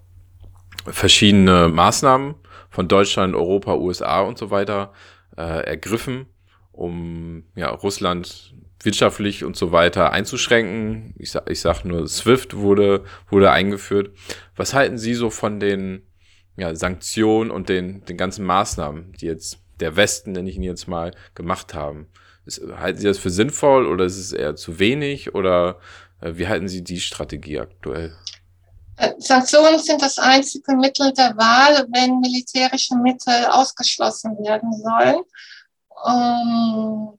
verschiedene 0.87 1.69
Maßnahmen 1.69 2.35
von 2.71 2.89
Deutschland, 2.89 3.35
Europa, 3.35 3.75
USA 3.75 4.21
und 4.21 4.39
so 4.39 4.51
weiter 4.51 4.93
äh, 5.37 5.65
ergriffen, 5.67 6.27
um 6.73 7.45
ja, 7.55 7.71
Russland 7.71 8.55
wirtschaftlich 8.83 9.45
und 9.45 9.57
so 9.57 9.73
weiter 9.73 10.13
einzuschränken. 10.13 11.15
Ich 11.19 11.33
sag, 11.33 11.51
ich 11.51 11.61
sag 11.61 11.85
nur, 11.85 12.07
SWIFT 12.07 12.57
wurde, 12.57 13.05
wurde 13.29 13.51
eingeführt. 13.51 14.11
Was 14.55 14.75
halten 14.75 14.99
Sie 14.99 15.15
so 15.15 15.31
von 15.31 15.61
den 15.61 16.03
ja, 16.57 16.75
Sanktionen 16.75 17.51
und 17.51 17.69
den, 17.69 18.05
den 18.05 18.17
ganzen 18.17 18.45
Maßnahmen, 18.45 19.13
die 19.13 19.27
jetzt 19.27 19.59
der 19.81 19.97
Westen, 19.97 20.33
nenne 20.33 20.49
ich 20.49 20.57
ihn 20.57 20.63
jetzt 20.63 20.89
mal, 20.89 21.13
gemacht 21.35 21.75
haben? 21.75 22.07
Ist, 22.45 22.63
halten 22.77 23.01
Sie 23.01 23.07
das 23.07 23.19
für 23.19 23.31
sinnvoll 23.31 23.87
oder 23.87 24.05
ist 24.05 24.19
es 24.19 24.33
eher 24.33 24.55
zu 24.55 24.79
wenig 24.79 25.35
oder 25.35 25.81
wie 26.21 26.47
halten 26.47 26.69
Sie 26.69 26.83
die 26.83 27.01
Strategie 27.01 27.59
aktuell? 27.59 28.17
Äh, 28.97 29.13
Sanktionen 29.19 29.79
sind 29.79 30.03
das 30.03 30.19
einzige 30.19 30.75
Mittel 30.75 31.13
der 31.13 31.37
Wahl, 31.37 31.87
wenn 31.93 32.21
militärische 32.21 32.97
Mittel 32.97 33.47
ausgeschlossen 33.47 34.37
werden 34.39 34.73
sollen. 34.73 35.23
Ähm, 36.07 37.19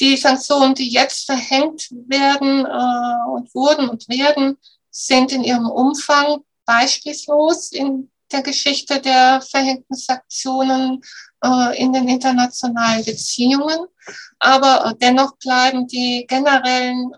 die 0.00 0.16
Sanktionen, 0.16 0.74
die 0.74 0.88
jetzt 0.88 1.26
verhängt 1.26 1.88
werden 2.08 2.66
äh, 2.66 3.30
und 3.30 3.54
wurden 3.54 3.88
und 3.88 4.08
werden, 4.08 4.58
sind 4.90 5.32
in 5.32 5.44
ihrem 5.44 5.66
Umfang 5.66 6.42
beispielslos 6.66 7.72
in 7.72 8.10
der 8.30 8.42
Geschichte 8.42 9.00
der 9.00 9.42
verhängten 9.42 9.94
Sanktionen 9.94 11.02
in 11.74 11.92
den 11.92 12.08
internationalen 12.08 13.04
Beziehungen. 13.04 13.86
Aber 14.38 14.94
dennoch 15.00 15.36
bleiben 15.38 15.86
die 15.86 16.24
generellen 16.28 17.12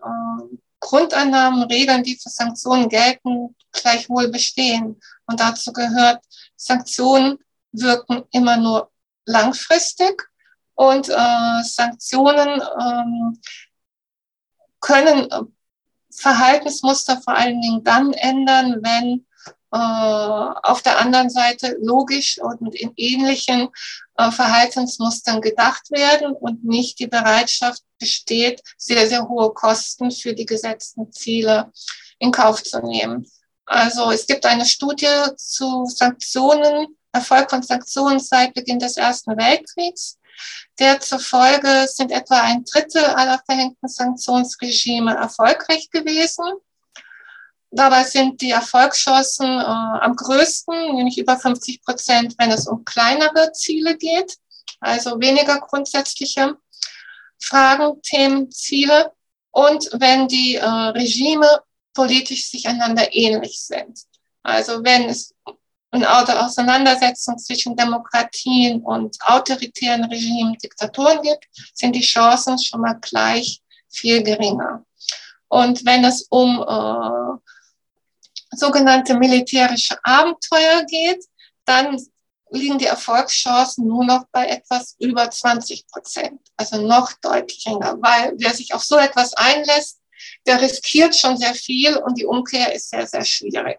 Grundannahmen, 0.84 1.62
Regeln, 1.64 2.02
die 2.02 2.18
für 2.22 2.28
Sanktionen 2.28 2.90
gelten, 2.90 3.56
gleichwohl 3.72 4.28
bestehen. 4.28 5.00
Und 5.26 5.40
dazu 5.40 5.72
gehört, 5.72 6.22
Sanktionen 6.56 7.38
wirken 7.72 8.24
immer 8.32 8.58
nur 8.58 8.90
langfristig 9.24 10.22
und 10.74 11.08
äh, 11.08 11.62
Sanktionen 11.62 12.60
ähm, 12.80 13.40
können 14.80 15.30
äh, 15.30 15.40
Verhaltensmuster 16.12 17.20
vor 17.22 17.34
allen 17.34 17.62
Dingen 17.62 17.82
dann 17.82 18.12
ändern, 18.12 18.80
wenn 18.82 19.26
äh, 19.72 20.68
auf 20.68 20.82
der 20.82 20.98
anderen 20.98 21.30
Seite 21.30 21.78
logisch 21.80 22.38
und 22.38 22.74
in 22.74 22.92
ähnlichen 22.96 23.70
äh, 24.18 24.30
Verhaltensmustern 24.30 25.40
gedacht 25.40 25.90
werden 25.90 26.32
und 26.32 26.62
nicht 26.62 26.98
die 26.98 27.06
Bereitschaft 27.06 27.82
besteht, 28.04 28.60
sehr, 28.76 29.08
sehr 29.08 29.26
hohe 29.26 29.50
Kosten 29.54 30.10
für 30.10 30.34
die 30.34 30.44
gesetzten 30.44 31.10
Ziele 31.10 31.72
in 32.18 32.30
Kauf 32.30 32.62
zu 32.62 32.78
nehmen. 32.80 33.26
Also 33.64 34.10
es 34.10 34.26
gibt 34.26 34.44
eine 34.44 34.66
Studie 34.66 35.16
zu 35.36 35.86
Sanktionen, 35.86 36.96
Erfolg 37.12 37.48
von 37.48 37.62
Sanktionen 37.62 38.20
seit 38.20 38.52
Beginn 38.52 38.78
des 38.78 38.98
Ersten 38.98 39.36
Weltkriegs. 39.38 40.18
Der 40.78 41.00
zufolge 41.00 41.86
sind 41.88 42.10
etwa 42.10 42.42
ein 42.42 42.64
Drittel 42.64 43.04
aller 43.04 43.40
verhängten 43.46 43.88
Sanktionsregime 43.88 45.14
erfolgreich 45.16 45.88
gewesen. 45.90 46.44
Dabei 47.70 48.04
sind 48.04 48.40
die 48.42 48.50
Erfolgschancen 48.50 49.46
äh, 49.46 50.04
am 50.06 50.14
größten, 50.14 50.94
nämlich 50.94 51.18
über 51.18 51.38
50 51.38 51.82
Prozent, 51.82 52.34
wenn 52.38 52.50
es 52.50 52.68
um 52.68 52.84
kleinere 52.84 53.52
Ziele 53.52 53.96
geht, 53.96 54.36
also 54.80 55.18
weniger 55.20 55.58
grundsätzliche 55.60 56.56
Fragen, 57.44 58.00
Themen, 58.02 58.50
Ziele 58.50 59.12
und 59.50 59.88
wenn 59.92 60.28
die 60.28 60.56
äh, 60.56 60.66
Regime 60.66 61.60
politisch 61.94 62.50
sich 62.50 62.66
einander 62.66 63.14
ähnlich 63.14 63.60
sind. 63.60 64.00
Also 64.42 64.82
wenn 64.84 65.04
es 65.08 65.34
eine 65.90 66.10
Auseinandersetzung 66.44 67.38
zwischen 67.38 67.76
Demokratien 67.76 68.82
und 68.82 69.16
autoritären 69.20 70.04
Regimen, 70.04 70.58
Diktaturen 70.58 71.22
gibt, 71.22 71.46
sind 71.72 71.94
die 71.94 72.00
Chancen 72.00 72.58
schon 72.58 72.80
mal 72.80 72.98
gleich 73.00 73.62
viel 73.88 74.22
geringer. 74.22 74.84
Und 75.48 75.84
wenn 75.86 76.04
es 76.04 76.26
um 76.30 76.60
äh, 76.60 78.56
sogenannte 78.56 79.14
militärische 79.14 79.96
Abenteuer 80.02 80.84
geht, 80.84 81.24
dann 81.64 81.96
liegen 82.54 82.78
die 82.78 82.86
Erfolgschancen 82.86 83.86
nur 83.86 84.04
noch 84.04 84.24
bei 84.32 84.46
etwas 84.46 84.96
über 84.98 85.30
20 85.30 85.86
Prozent, 85.88 86.40
also 86.56 86.80
noch 86.80 87.12
deutlich 87.14 87.64
geringer, 87.64 87.96
weil 88.00 88.34
wer 88.36 88.54
sich 88.54 88.74
auf 88.74 88.82
so 88.84 88.96
etwas 88.96 89.34
einlässt, 89.34 90.00
der 90.46 90.60
riskiert 90.60 91.16
schon 91.16 91.36
sehr 91.36 91.54
viel 91.54 91.96
und 91.96 92.18
die 92.18 92.26
Umkehr 92.26 92.74
ist 92.74 92.90
sehr, 92.90 93.06
sehr 93.06 93.24
schwierig. 93.24 93.78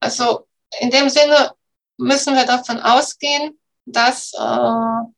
Also 0.00 0.46
in 0.80 0.90
dem 0.90 1.08
Sinne 1.08 1.52
müssen 1.96 2.34
wir 2.34 2.44
davon 2.44 2.80
ausgehen, 2.80 3.58
dass 3.86 4.32
äh, 4.34 5.08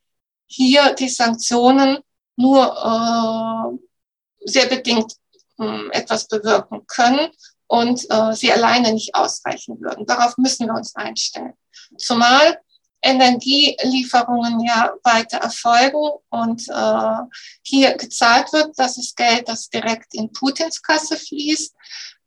hier 0.46 0.92
die 0.94 1.08
Sanktionen 1.08 1.98
nur 2.36 2.66
äh, 2.66 4.48
sehr 4.48 4.66
bedingt 4.66 5.14
äh, 5.58 5.88
etwas 5.92 6.28
bewirken 6.28 6.86
können 6.86 7.30
und 7.66 8.06
äh, 8.10 8.32
sie 8.32 8.52
alleine 8.52 8.92
nicht 8.92 9.14
ausreichen 9.14 9.80
würden. 9.80 10.06
Darauf 10.06 10.36
müssen 10.36 10.66
wir 10.66 10.74
uns 10.74 10.94
einstellen. 10.94 11.54
Zumal 11.96 12.60
Energielieferungen 13.06 14.60
ja 14.60 14.92
weiter 15.04 15.38
erfolgen 15.38 16.10
und 16.30 16.68
äh, 16.68 17.36
hier 17.62 17.96
gezahlt 17.96 18.52
wird, 18.52 18.72
das 18.76 18.98
ist 18.98 19.16
Geld, 19.16 19.48
das 19.48 19.68
direkt 19.68 20.14
in 20.14 20.32
Putins 20.32 20.82
Kasse 20.82 21.16
fließt. 21.16 21.74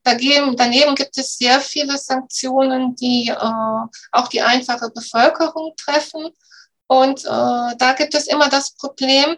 Dagegen, 0.04 0.56
daneben 0.56 0.96
gibt 0.96 1.18
es 1.18 1.38
sehr 1.38 1.60
viele 1.60 1.98
Sanktionen, 1.98 2.96
die 2.96 3.30
äh, 3.30 3.88
auch 4.12 4.28
die 4.30 4.42
einfache 4.42 4.90
Bevölkerung 4.90 5.74
treffen. 5.76 6.30
Und 6.88 7.26
äh, 7.26 7.76
da 7.78 7.94
gibt 7.96 8.16
es 8.16 8.28
immer 8.28 8.50
das 8.50 8.72
Problem, 8.72 9.38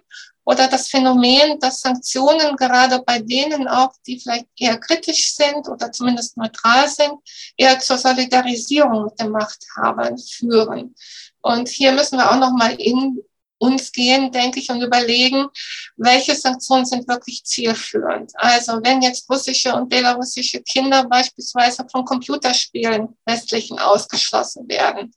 oder 0.51 0.67
das 0.67 0.89
Phänomen, 0.89 1.57
dass 1.61 1.79
Sanktionen 1.79 2.57
gerade 2.57 3.01
bei 3.05 3.19
denen 3.19 3.69
auch, 3.69 3.93
die 4.05 4.19
vielleicht 4.19 4.47
eher 4.59 4.77
kritisch 4.77 5.33
sind 5.33 5.69
oder 5.69 5.93
zumindest 5.93 6.35
neutral 6.35 6.89
sind, 6.89 7.13
eher 7.55 7.79
zur 7.79 7.97
Solidarisierung 7.97 9.05
mit 9.05 9.17
den 9.17 9.29
Machthabern 9.29 10.17
führen. 10.17 10.93
Und 11.39 11.69
hier 11.69 11.93
müssen 11.93 12.17
wir 12.17 12.29
auch 12.29 12.37
nochmal 12.37 12.75
in 12.81 13.23
uns 13.59 13.93
gehen, 13.93 14.29
denke 14.31 14.59
ich, 14.59 14.69
und 14.69 14.81
überlegen, 14.81 15.47
welche 15.95 16.35
Sanktionen 16.35 16.85
sind 16.85 17.07
wirklich 17.07 17.45
zielführend. 17.45 18.33
Also 18.35 18.73
wenn 18.83 19.01
jetzt 19.01 19.29
russische 19.29 19.73
und 19.73 19.87
belarussische 19.87 20.61
Kinder 20.63 21.05
beispielsweise 21.07 21.85
von 21.89 22.03
Computerspielen 22.03 23.17
westlichen 23.25 23.79
ausgeschlossen 23.79 24.67
werden, 24.67 25.13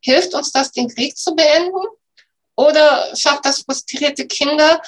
hilft 0.00 0.32
uns 0.34 0.52
das, 0.52 0.70
den 0.70 0.88
Krieg 0.88 1.16
zu 1.16 1.34
beenden? 1.34 1.80
Oder 2.56 3.14
schafft 3.16 3.44
das 3.44 3.60
frustrierte 3.60 4.26
Kinder, 4.26 4.80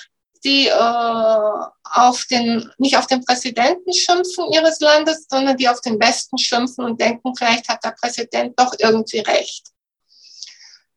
die 0.44 0.68
äh, 0.68 1.50
auf 1.82 2.24
den, 2.30 2.70
nicht 2.78 2.96
auf 2.96 3.06
den 3.06 3.24
Präsidenten 3.24 3.92
schimpfen 3.92 4.52
ihres 4.52 4.80
Landes, 4.80 5.26
sondern 5.28 5.56
die 5.56 5.68
auf 5.68 5.80
den 5.80 5.98
Westen 6.00 6.38
schimpfen 6.38 6.84
und 6.84 7.00
denken, 7.00 7.34
vielleicht 7.36 7.68
hat 7.68 7.82
der 7.84 7.96
Präsident 8.00 8.58
doch 8.58 8.74
irgendwie 8.78 9.20
recht. 9.20 9.68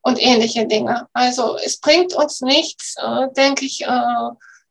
Und 0.02 0.22
ähnliche 0.22 0.66
Dinge. 0.66 1.08
Also 1.14 1.58
es 1.58 1.78
bringt 1.78 2.14
uns 2.14 2.42
nichts, 2.42 2.96
äh, 2.98 3.28
denke 3.36 3.66
ich, 3.66 3.82
äh, 3.82 4.30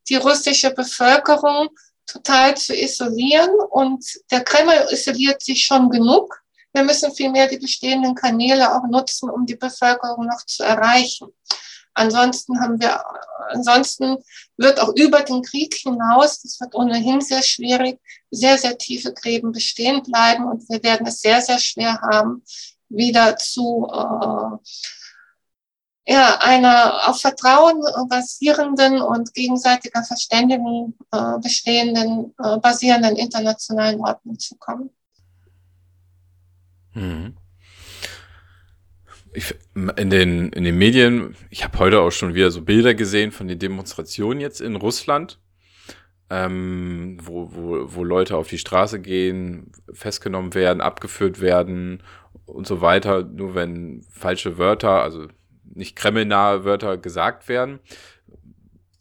die 0.08 0.16
russische 0.16 0.70
Bevölkerung 0.70 1.68
total 2.06 2.56
zu 2.56 2.74
isolieren. 2.74 3.50
Und 3.70 4.04
der 4.30 4.42
Kreml 4.42 4.88
isoliert 4.90 5.42
sich 5.42 5.64
schon 5.64 5.90
genug. 5.90 6.42
Wir 6.72 6.82
müssen 6.82 7.14
vielmehr 7.14 7.46
die 7.46 7.58
bestehenden 7.58 8.14
Kanäle 8.14 8.74
auch 8.74 8.84
nutzen, 8.88 9.28
um 9.28 9.44
die 9.44 9.56
Bevölkerung 9.56 10.26
noch 10.26 10.44
zu 10.46 10.62
erreichen. 10.62 11.28
Ansonsten 11.98 12.60
haben 12.60 12.80
wir, 12.80 13.04
ansonsten 13.50 14.18
wird 14.56 14.80
auch 14.80 14.94
über 14.94 15.22
den 15.22 15.42
Krieg 15.42 15.74
hinaus, 15.74 16.42
das 16.42 16.60
wird 16.60 16.76
ohnehin 16.76 17.20
sehr 17.20 17.42
schwierig, 17.42 18.00
sehr, 18.30 18.56
sehr 18.56 18.78
tiefe 18.78 19.12
Gräben 19.12 19.50
bestehen 19.50 20.02
bleiben 20.04 20.44
und 20.44 20.68
wir 20.68 20.80
werden 20.84 21.08
es 21.08 21.20
sehr, 21.20 21.40
sehr 21.40 21.58
schwer 21.58 22.00
haben, 22.00 22.44
wieder 22.88 23.37
zu 23.37 23.88
äh, 23.92 24.58
ja, 26.12 26.38
einer 26.40 27.08
auf 27.08 27.20
Vertrauen 27.20 27.82
basierenden 28.08 29.02
und 29.02 29.34
gegenseitiger 29.34 30.04
Verständigung 30.04 30.94
äh, 31.11 31.38
bestehenden, 31.40 32.32
äh, 32.38 32.58
basierenden 32.58 33.16
internationalen 33.16 34.00
Ordnung 34.00 34.38
zu 34.38 34.56
kommen. 34.56 34.90
Mhm 36.94 37.37
ich, 39.32 39.54
in, 39.74 40.10
den, 40.10 40.50
in 40.50 40.64
den 40.64 40.76
Medien, 40.78 41.36
ich 41.50 41.64
habe 41.64 41.78
heute 41.78 42.00
auch 42.00 42.10
schon 42.10 42.34
wieder 42.34 42.50
so 42.50 42.62
Bilder 42.62 42.94
gesehen 42.94 43.32
von 43.32 43.48
den 43.48 43.58
Demonstrationen 43.58 44.40
jetzt 44.40 44.60
in 44.60 44.76
Russland, 44.76 45.38
ähm, 46.30 47.18
wo, 47.22 47.50
wo, 47.52 47.94
wo 47.94 48.04
Leute 48.04 48.36
auf 48.36 48.48
die 48.48 48.58
Straße 48.58 49.00
gehen, 49.00 49.72
festgenommen 49.92 50.54
werden, 50.54 50.80
abgeführt 50.80 51.40
werden 51.40 52.02
und 52.46 52.66
so 52.66 52.80
weiter, 52.80 53.22
nur 53.22 53.54
wenn 53.54 54.04
falsche 54.10 54.58
Wörter, 54.58 55.02
also 55.02 55.28
nicht 55.64 55.96
kremlnahe 55.96 56.64
Wörter 56.64 56.98
gesagt 56.98 57.48
werden. 57.48 57.78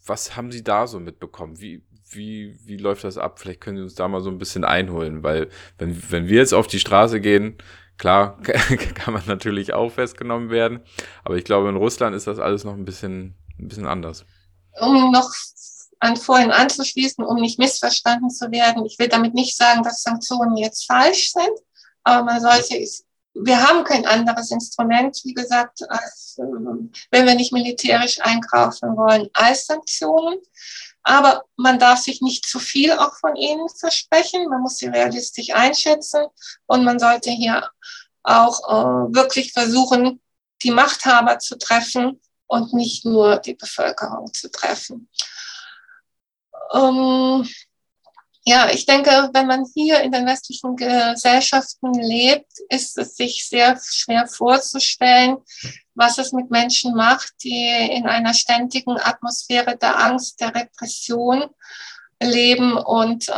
Was 0.05 0.35
haben 0.35 0.51
Sie 0.51 0.63
da 0.63 0.87
so 0.87 0.99
mitbekommen? 0.99 1.59
Wie, 1.59 1.83
wie, 2.09 2.57
wie 2.65 2.77
läuft 2.77 3.03
das 3.03 3.17
ab? 3.17 3.39
Vielleicht 3.39 3.61
können 3.61 3.77
Sie 3.77 3.83
uns 3.83 3.95
da 3.95 4.07
mal 4.07 4.21
so 4.21 4.29
ein 4.29 4.37
bisschen 4.37 4.63
einholen, 4.63 5.23
weil 5.23 5.49
wenn, 5.77 6.01
wenn 6.11 6.27
wir 6.27 6.37
jetzt 6.37 6.53
auf 6.53 6.67
die 6.67 6.79
Straße 6.79 7.19
gehen, 7.19 7.57
Klar 7.97 8.39
kann 8.95 9.13
man 9.13 9.23
natürlich 9.25 9.73
auch 9.73 9.91
festgenommen 9.91 10.49
werden, 10.49 10.81
aber 11.23 11.36
ich 11.36 11.43
glaube, 11.43 11.69
in 11.69 11.75
Russland 11.75 12.15
ist 12.15 12.27
das 12.27 12.39
alles 12.39 12.63
noch 12.63 12.73
ein 12.73 12.86
bisschen, 12.86 13.36
ein 13.60 13.67
bisschen 13.67 13.88
anders. 13.88 14.25
Um 14.79 15.12
noch 15.12 15.31
an 15.99 16.15
vorhin 16.15 16.51
anzuschließen, 16.51 17.23
um 17.25 17.41
nicht 17.41 17.57
missverstanden 17.57 18.29
zu 18.29 18.51
werden, 18.51 18.86
ich 18.86 18.99
will 18.99 19.07
damit 19.07 19.33
nicht 19.33 19.57
sagen, 19.57 19.81
dass 19.81 20.03
Sanktionen 20.03 20.57
jetzt 20.57 20.86
falsch 20.86 21.31
sind, 21.31 21.60
aber 22.03 22.23
man 22.23 22.39
sollte, 22.39 22.75
wir 23.33 23.67
haben 23.67 23.83
kein 23.83 24.05
anderes 24.05 24.51
Instrument, 24.51 25.19
wie 25.23 25.33
gesagt, 25.33 25.79
als, 25.89 26.38
ähm, 26.39 26.91
wenn 27.12 27.25
wir 27.25 27.36
nicht 27.36 27.51
militärisch 27.51 28.19
einkaufen 28.21 28.95
wollen, 28.95 29.27
als 29.33 29.65
Sanktionen. 29.65 30.38
Aber 31.08 31.46
man 31.56 31.80
darf 31.80 32.00
sich 32.00 32.22
nicht 32.22 32.46
zu 32.46 32.60
viel 32.60 32.91
auch 32.91 33.15
von 33.15 33.34
ihnen 33.38 33.70
versprechen. 33.70 34.50
Man 34.50 34.60
muss 34.60 34.76
sie 34.76 34.88
realistisch 34.88 35.56
einschätzen 35.56 36.26
und 36.65 36.84
man 36.84 37.00
sollte 37.00 37.32
hier 37.32 37.70
auch 38.24 38.60
äh, 38.67 39.15
wirklich 39.15 39.54
versuchen, 39.54 40.22
die 40.63 40.72
Machthaber 40.72 41.39
zu 41.39 41.58
treffen 41.58 42.20
und 42.48 42.74
nicht 42.74 43.06
nur 43.06 43.38
die 43.38 43.54
Bevölkerung 43.54 44.34
zu 44.34 44.52
treffen. 44.52 45.08
Ähm, 46.74 47.48
ja, 48.47 48.69
ich 48.69 48.86
denke, 48.86 49.29
wenn 49.33 49.45
man 49.45 49.65
hier 49.73 49.99
in 49.99 50.13
den 50.13 50.25
westlichen 50.25 50.77
Gesellschaften 50.77 51.93
lebt, 51.95 52.49
ist 52.69 52.97
es 52.97 53.17
sich 53.17 53.45
sehr 53.45 53.77
schwer 53.83 54.25
vorzustellen, 54.25 55.39
was 55.95 56.17
es 56.17 56.31
mit 56.31 56.49
Menschen 56.49 56.95
macht, 56.95 57.33
die 57.43 57.67
in 57.91 58.07
einer 58.07 58.33
ständigen 58.33 58.97
Atmosphäre 58.97 59.75
der 59.75 59.99
Angst, 59.99 60.39
der 60.39 60.55
Repression 60.55 61.49
leben 62.23 62.77
und 62.77 63.27
äh, 63.27 63.33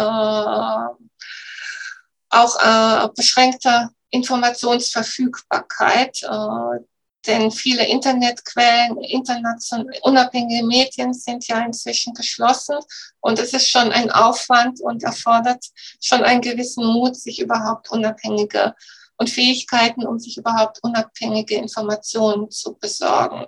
auch 2.30 2.30
äh, 2.30 3.08
beschränkter 3.16 3.90
Informationsverfügbarkeit. 4.12 6.22
Äh, 6.22 6.86
denn 7.28 7.52
viele 7.52 7.86
Internetquellen, 7.86 8.98
international, 9.02 9.86
unabhängige 10.04 10.66
Medien 10.66 11.14
sind 11.14 11.48
ja 11.48 11.60
inzwischen 11.60 12.14
geschlossen 12.14 12.78
und 13.20 13.40
es 13.40 13.54
ist 13.54 13.70
schon 13.70 13.92
ein 13.92 14.10
Aufwand 14.10 14.80
und 14.80 15.04
erfordert 15.04 15.66
schon 16.02 16.24
einen 16.24 16.42
gewissen 16.42 16.86
Mut, 16.86 17.16
sich 17.16 17.40
überhaupt 17.40 17.92
unabhängige 17.92 18.74
und 19.18 19.30
Fähigkeiten, 19.30 20.08
um 20.08 20.18
sich 20.18 20.38
überhaupt 20.38 20.80
unabhängige 20.82 21.56
Informationen 21.56 22.50
zu 22.50 22.76
besorgen. 22.76 23.46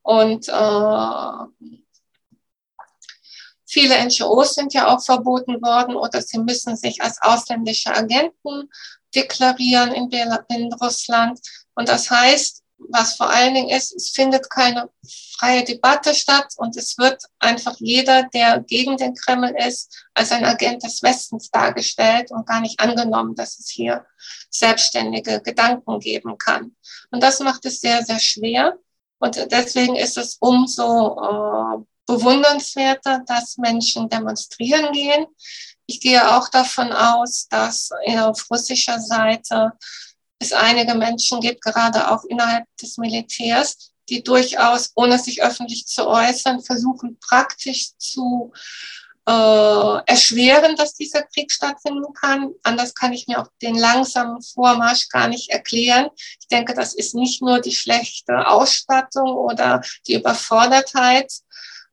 Und 0.00 0.48
äh, 0.48 1.72
viele 3.66 4.02
NGOs 4.02 4.54
sind 4.54 4.72
ja 4.72 4.88
auch 4.88 5.02
verboten 5.02 5.60
worden 5.60 5.94
oder 5.94 6.22
sie 6.22 6.38
müssen 6.38 6.76
sich 6.76 7.02
als 7.02 7.20
ausländische 7.20 7.94
Agenten 7.94 8.70
deklarieren 9.14 9.92
in, 9.92 10.10
in 10.48 10.72
Russland. 10.72 11.38
Und 11.74 11.88
das 11.88 12.10
heißt, 12.10 12.63
was 12.78 13.16
vor 13.16 13.30
allen 13.30 13.54
Dingen 13.54 13.70
ist, 13.70 13.94
es 13.94 14.10
findet 14.10 14.50
keine 14.50 14.88
freie 15.38 15.64
Debatte 15.64 16.14
statt 16.14 16.54
und 16.56 16.76
es 16.76 16.98
wird 16.98 17.22
einfach 17.38 17.76
jeder, 17.78 18.24
der 18.34 18.60
gegen 18.60 18.96
den 18.96 19.14
Kreml 19.14 19.54
ist, 19.66 20.06
als 20.14 20.32
ein 20.32 20.44
Agent 20.44 20.82
des 20.82 21.02
Westens 21.02 21.50
dargestellt 21.50 22.30
und 22.30 22.46
gar 22.46 22.60
nicht 22.60 22.80
angenommen, 22.80 23.34
dass 23.34 23.58
es 23.58 23.70
hier 23.70 24.06
selbstständige 24.50 25.40
Gedanken 25.40 25.98
geben 26.00 26.38
kann. 26.38 26.76
Und 27.10 27.22
das 27.22 27.40
macht 27.40 27.64
es 27.66 27.80
sehr, 27.80 28.04
sehr 28.04 28.20
schwer. 28.20 28.78
Und 29.18 29.50
deswegen 29.50 29.96
ist 29.96 30.18
es 30.18 30.36
umso 30.40 31.18
äh, 31.20 31.84
bewundernswerter, 32.06 33.22
dass 33.26 33.56
Menschen 33.56 34.08
demonstrieren 34.08 34.92
gehen. 34.92 35.26
Ich 35.86 36.00
gehe 36.00 36.36
auch 36.36 36.48
davon 36.48 36.92
aus, 36.92 37.46
dass 37.48 37.90
auf 38.18 38.50
russischer 38.50 39.00
Seite 39.00 39.72
es 40.38 40.52
einige 40.52 40.94
Menschen 40.94 41.40
gibt, 41.40 41.62
gerade 41.62 42.10
auch 42.10 42.24
innerhalb 42.24 42.64
des 42.76 42.98
Militärs, 42.98 43.92
die 44.08 44.22
durchaus, 44.22 44.92
ohne 44.94 45.18
sich 45.18 45.42
öffentlich 45.42 45.86
zu 45.86 46.06
äußern, 46.06 46.62
versuchen 46.62 47.18
praktisch 47.20 47.96
zu 47.96 48.52
äh, 49.26 50.00
erschweren, 50.06 50.76
dass 50.76 50.94
dieser 50.94 51.22
Krieg 51.22 51.50
stattfinden 51.50 52.12
kann. 52.12 52.52
Anders 52.62 52.94
kann 52.94 53.12
ich 53.12 53.26
mir 53.26 53.40
auch 53.40 53.48
den 53.62 53.76
langsamen 53.76 54.42
Vormarsch 54.42 55.08
gar 55.08 55.28
nicht 55.28 55.50
erklären. 55.50 56.10
Ich 56.40 56.48
denke, 56.48 56.74
das 56.74 56.94
ist 56.94 57.14
nicht 57.14 57.40
nur 57.40 57.60
die 57.60 57.74
schlechte 57.74 58.46
Ausstattung 58.46 59.30
oder 59.30 59.80
die 60.06 60.14
Überfordertheit 60.14 61.32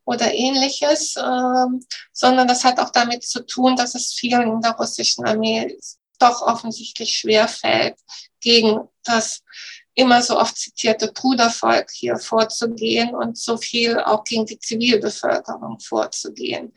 oder 0.03 0.33
ähnliches, 0.33 1.15
ähm, 1.15 1.85
sondern 2.11 2.47
das 2.47 2.65
hat 2.65 2.79
auch 2.79 2.89
damit 2.89 3.23
zu 3.23 3.45
tun, 3.45 3.77
dass 3.77 3.95
es 3.95 4.13
vielen 4.13 4.51
in 4.51 4.61
der 4.61 4.71
russischen 4.71 5.25
Armee 5.25 5.77
doch 6.21 6.41
offensichtlich 6.41 7.17
schwer 7.17 7.47
fällt, 7.47 7.95
gegen 8.39 8.87
das 9.03 9.43
immer 9.93 10.21
so 10.21 10.39
oft 10.39 10.57
zitierte 10.57 11.11
Brudervolk 11.11 11.91
hier 11.91 12.17
vorzugehen 12.17 13.13
und 13.13 13.37
so 13.37 13.57
viel 13.57 13.99
auch 13.99 14.23
gegen 14.23 14.45
die 14.45 14.59
Zivilbevölkerung 14.59 15.79
vorzugehen. 15.79 16.73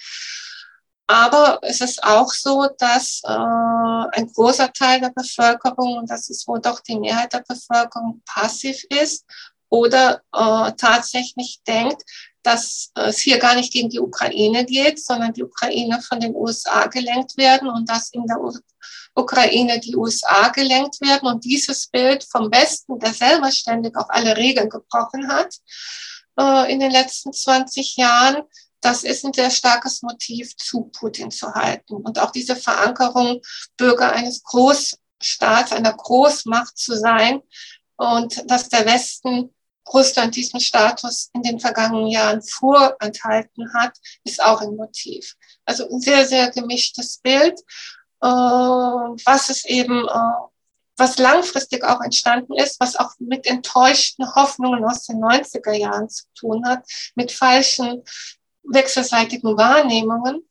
Aber 1.07 1.59
es 1.63 1.81
ist 1.81 2.03
auch 2.03 2.33
so, 2.33 2.67
dass 2.79 3.21
äh, 3.25 3.29
ein 3.29 4.33
großer 4.33 4.73
Teil 4.73 5.01
der 5.01 5.11
Bevölkerung, 5.11 5.99
und 5.99 6.11
das 6.11 6.31
ist 6.31 6.49
wohl 6.49 6.61
doch 6.61 6.81
die 6.81 6.99
Mehrheit 6.99 7.33
der 7.33 7.45
Bevölkerung, 7.47 8.23
passiv 8.25 8.83
ist 8.85 9.27
oder 9.69 10.23
äh, 10.33 10.73
tatsächlich 10.77 11.61
denkt, 11.67 12.03
dass 12.45 12.91
es 12.95 13.19
hier 13.19 13.39
gar 13.39 13.55
nicht 13.55 13.73
gegen 13.73 13.89
die 13.89 14.01
Ukraine 14.01 14.65
geht, 14.67 15.03
sondern 15.03 15.33
die 15.33 15.43
Ukraine 15.43 16.01
von 16.03 16.21
den 16.21 16.35
USA 16.35 16.87
gelenkt 16.87 17.37
werden 17.39 17.69
und 17.69 17.89
dass 17.89 18.11
in 18.11 18.27
der 18.27 18.39
Ukraine 19.15 19.81
die 19.81 19.97
USA 19.97 20.49
gelenkt 20.49 21.01
werden. 21.01 21.27
Und 21.27 21.45
dieses 21.45 21.87
Bild 21.87 22.25
vom 22.25 22.53
Westen, 22.53 22.99
der 22.99 23.15
selber 23.15 23.51
ständig 23.51 23.97
auch 23.97 24.11
alle 24.11 24.37
Regeln 24.37 24.69
gebrochen 24.69 25.29
hat 25.29 25.57
äh, 26.39 26.71
in 26.73 26.81
den 26.81 26.91
letzten 26.91 27.33
20 27.33 27.97
Jahren, 27.97 28.43
das 28.83 29.03
ist 29.03 29.25
ein 29.25 29.33
sehr 29.33 29.51
starkes 29.51 30.03
Motiv, 30.03 30.55
zu 30.57 30.91
Putin 30.93 31.31
zu 31.31 31.55
halten. 31.55 31.95
Und 31.95 32.19
auch 32.19 32.31
diese 32.31 32.55
Verankerung, 32.55 33.41
Bürger 33.79 34.13
eines 34.13 34.43
Großstaats, 34.43 35.73
einer 35.73 35.95
Großmacht 35.95 36.77
zu 36.77 36.95
sein 36.95 37.41
und 37.97 38.51
dass 38.51 38.69
der 38.69 38.87
Westen 38.87 39.55
Russland 39.93 40.35
diesen 40.35 40.61
Status 40.61 41.31
in 41.35 41.43
den 41.43 41.61
vergangenen 41.61 42.09
Jahren 42.09 42.43
vorenthalten 42.43 43.73
hat, 43.75 43.93
ist 44.25 44.43
auch 44.43 44.61
ein 44.61 44.77
Motiv. 44.77 45.35
Also 45.65 45.89
ein 45.89 46.01
sehr, 46.01 46.27
sehr 46.27 46.51
gemischtes 46.51 47.19
Bild, 47.19 47.59
äh, 48.23 48.27
was 48.27 49.51
es 49.51 49.65
eben, 49.67 50.09
äh, 50.09 50.35
was 50.97 51.19
langfristig 51.19 51.85
auch 51.85 52.01
entstanden 52.01 52.55
ist, 52.55 52.81
was 52.81 52.97
auch 52.97 53.11
mit 53.19 53.47
enttäuschten 53.47 54.35
Hoffnungen 54.35 54.85
aus 54.85 55.05
den 55.05 55.19
90er 55.19 55.73
Jahren 55.73 56.09
zu 56.09 56.25
tun 56.35 56.67
hat, 56.67 56.85
mit 57.15 57.33
falschen 57.33 58.03
wechselseitigen 58.63 59.59
Wahrnehmungen 59.59 60.47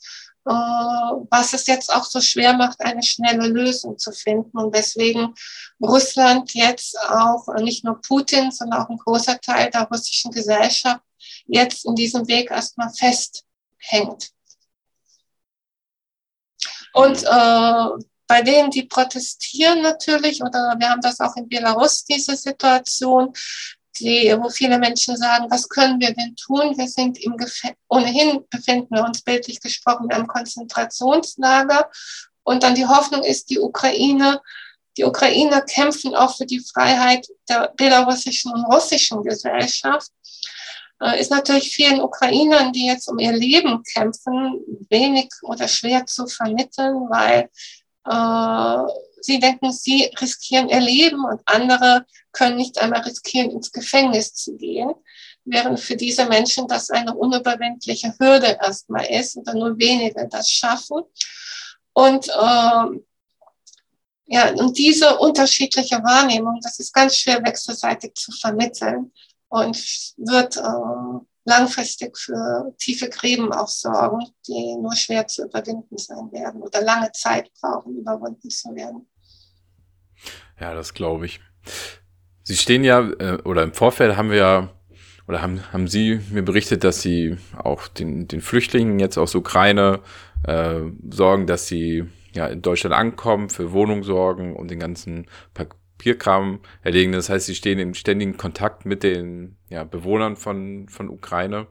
was 0.46 1.54
es 1.54 1.68
jetzt 1.68 1.94
auch 1.94 2.04
so 2.04 2.20
schwer 2.20 2.54
macht, 2.54 2.82
eine 2.82 3.04
schnelle 3.04 3.48
Lösung 3.48 3.98
zu 3.98 4.12
finden 4.12 4.58
und 4.58 4.74
weswegen 4.74 5.34
Russland 5.82 6.54
jetzt 6.54 7.00
auch 7.10 7.48
nicht 7.62 7.84
nur 7.84 8.02
Putin, 8.02 8.52
sondern 8.52 8.82
auch 8.82 8.90
ein 8.90 8.98
großer 8.98 9.40
Teil 9.40 9.70
der 9.70 9.84
russischen 9.84 10.32
Gesellschaft 10.32 11.02
jetzt 11.46 11.86
in 11.86 11.96
diesem 11.96 12.28
Weg 12.28 12.52
erstmal 12.52 12.90
festhängt. 12.90 14.32
Und 16.94 17.24
äh, 17.24 18.06
bei 18.28 18.42
denen, 18.42 18.70
die 18.70 18.84
protestieren 18.84 19.82
natürlich, 19.82 20.42
oder 20.42 20.76
wir 20.78 20.90
haben 20.90 21.02
das 21.02 21.20
auch 21.20 21.36
in 21.36 21.50
Belarus, 21.50 22.04
diese 22.06 22.36
Situation, 22.36 23.34
die, 24.00 24.36
wo 24.40 24.50
viele 24.50 24.80
Menschen 24.80 25.16
sagen, 25.18 25.46
was 25.50 25.70
können 25.70 26.00
wir 26.00 26.14
denn 26.14 26.36
tun? 26.36 26.78
Wir 26.78 26.88
sind 26.88 27.18
im 27.24 27.38
Gefä 27.38 27.76
ohnehin 27.90 28.44
befinden 28.50 28.96
wir 28.96 29.04
uns 29.04 29.22
bildlich 29.22 29.60
gesprochen 29.60 30.06
in 30.06 30.14
einem 30.14 30.28
Konzentrationslager. 30.28 31.90
Und 32.44 32.64
dann 32.64 32.76
die 32.76 32.88
Hoffnung 32.88 33.24
ist, 33.24 33.50
die 33.50 33.60
Ukraine, 33.60 34.42
die 34.98 35.06
Ukrainer 35.06 35.62
kämpfen 35.62 36.16
auch 36.16 36.36
für 36.36 36.46
die 36.46 36.60
Freiheit 36.60 37.28
der 37.48 37.72
belarussischen 37.76 38.52
und 38.52 38.66
russischen 38.66 39.24
Gesellschaft. 39.24 40.12
Äh, 41.02 41.20
ist 41.20 41.32
natürlich 41.32 41.74
vielen 41.74 42.02
Ukrainern, 42.02 42.74
die 42.74 42.88
jetzt 42.88 43.08
um 43.08 43.20
ihr 43.20 43.34
Leben 43.34 43.84
kämpfen, 43.84 44.62
wenig 44.90 45.30
oder 45.42 45.68
schwer 45.68 46.06
zu 46.06 46.28
vermitteln, 46.28 47.08
weil 47.10 47.50
äh, 48.06 48.94
sie 49.26 49.40
denken, 49.40 49.72
sie 49.72 50.12
riskieren 50.20 50.70
ihr 50.70 50.80
Leben 50.80 51.24
und 51.26 51.42
andere 51.46 52.06
können 52.32 52.58
nicht 52.58 52.80
einmal 52.80 53.02
riskieren, 53.02 53.52
ins 53.52 53.72
Gefängnis 53.72 54.34
zu 54.34 54.56
gehen, 54.58 54.94
während 55.46 55.80
für 55.80 55.96
diese 55.96 56.26
Menschen 56.26 56.68
das 56.68 56.90
eine 56.90 57.14
unüberwindliche 57.14 58.14
Hürde 58.20 58.58
erstmal 58.62 59.06
ist 59.06 59.36
und 59.36 59.48
dann 59.48 59.60
nur 59.60 59.78
wenige 59.78 60.28
das 60.30 60.50
schaffen. 60.50 61.02
Und 61.94 62.28
ähm, 62.30 63.06
ja, 64.26 64.52
und 64.54 64.78
diese 64.78 65.18
unterschiedliche 65.20 65.98
Wahrnehmung, 65.98 66.60
das 66.62 66.80
ist 66.80 66.94
ganz 66.94 67.18
schwer 67.18 67.44
wechselseitig 67.44 68.14
zu 68.16 68.32
vermitteln 68.32 69.12
und 69.50 69.78
wird 70.18 70.58
äh, 70.58 71.20
langfristig 71.46 72.18
für 72.18 72.74
tiefe 72.78 73.10
Gräben 73.10 73.52
auch 73.52 73.68
sorgen, 73.68 74.26
die 74.48 74.76
nur 74.78 74.96
schwer 74.96 75.28
zu 75.28 75.44
überwinden 75.46 75.98
sein 75.98 76.32
werden 76.32 76.62
oder 76.62 76.82
lange 76.82 77.12
Zeit 77.12 77.52
brauchen, 77.60 77.98
überwunden 77.98 78.50
zu 78.50 78.74
werden. 78.74 79.08
Ja, 80.60 80.74
das 80.74 80.94
glaube 80.94 81.26
ich. 81.26 81.40
Sie 82.44 82.58
stehen 82.58 82.84
ja, 82.84 83.10
äh, 83.20 83.38
oder 83.44 83.64
im 83.64 83.74
Vorfeld 83.74 84.18
haben 84.18 84.30
wir 84.30 84.38
ja, 84.38 84.70
oder 85.28 85.42
haben, 85.42 85.62
haben 85.72 85.88
Sie 85.88 86.20
mir 86.32 86.44
berichtet, 86.44 86.84
dass 86.84 87.02
Sie 87.02 87.38
auch 87.58 87.88
den, 87.88 88.28
den 88.28 88.42
Flüchtlingen 88.42 89.00
jetzt 89.00 89.18
aus 89.18 89.36
Ukraine 89.36 90.02
äh, 90.44 90.82
sorgen, 91.10 91.48
dass 91.48 91.68
sie 91.68 92.06
ja 92.34 92.48
in 92.48 92.62
Deutschland 92.62 92.96
ankommen, 92.96 93.50
für 93.50 93.72
Wohnung 93.72 94.04
sorgen 94.04 94.56
und 94.56 94.70
den 94.70 94.80
ganzen 94.80 95.28
Papierkram 95.54 96.60
erlegen. 96.82 97.12
Das 97.14 97.30
heißt, 97.30 97.46
Sie 97.46 97.56
stehen 97.56 97.80
in 97.80 97.94
ständigen 97.94 98.38
Kontakt 98.38 98.86
mit 98.86 99.04
den 99.04 99.58
ja, 99.70 99.84
Bewohnern 99.84 100.36
von, 100.36 100.90
von 100.90 101.10
Ukraine. 101.10 101.68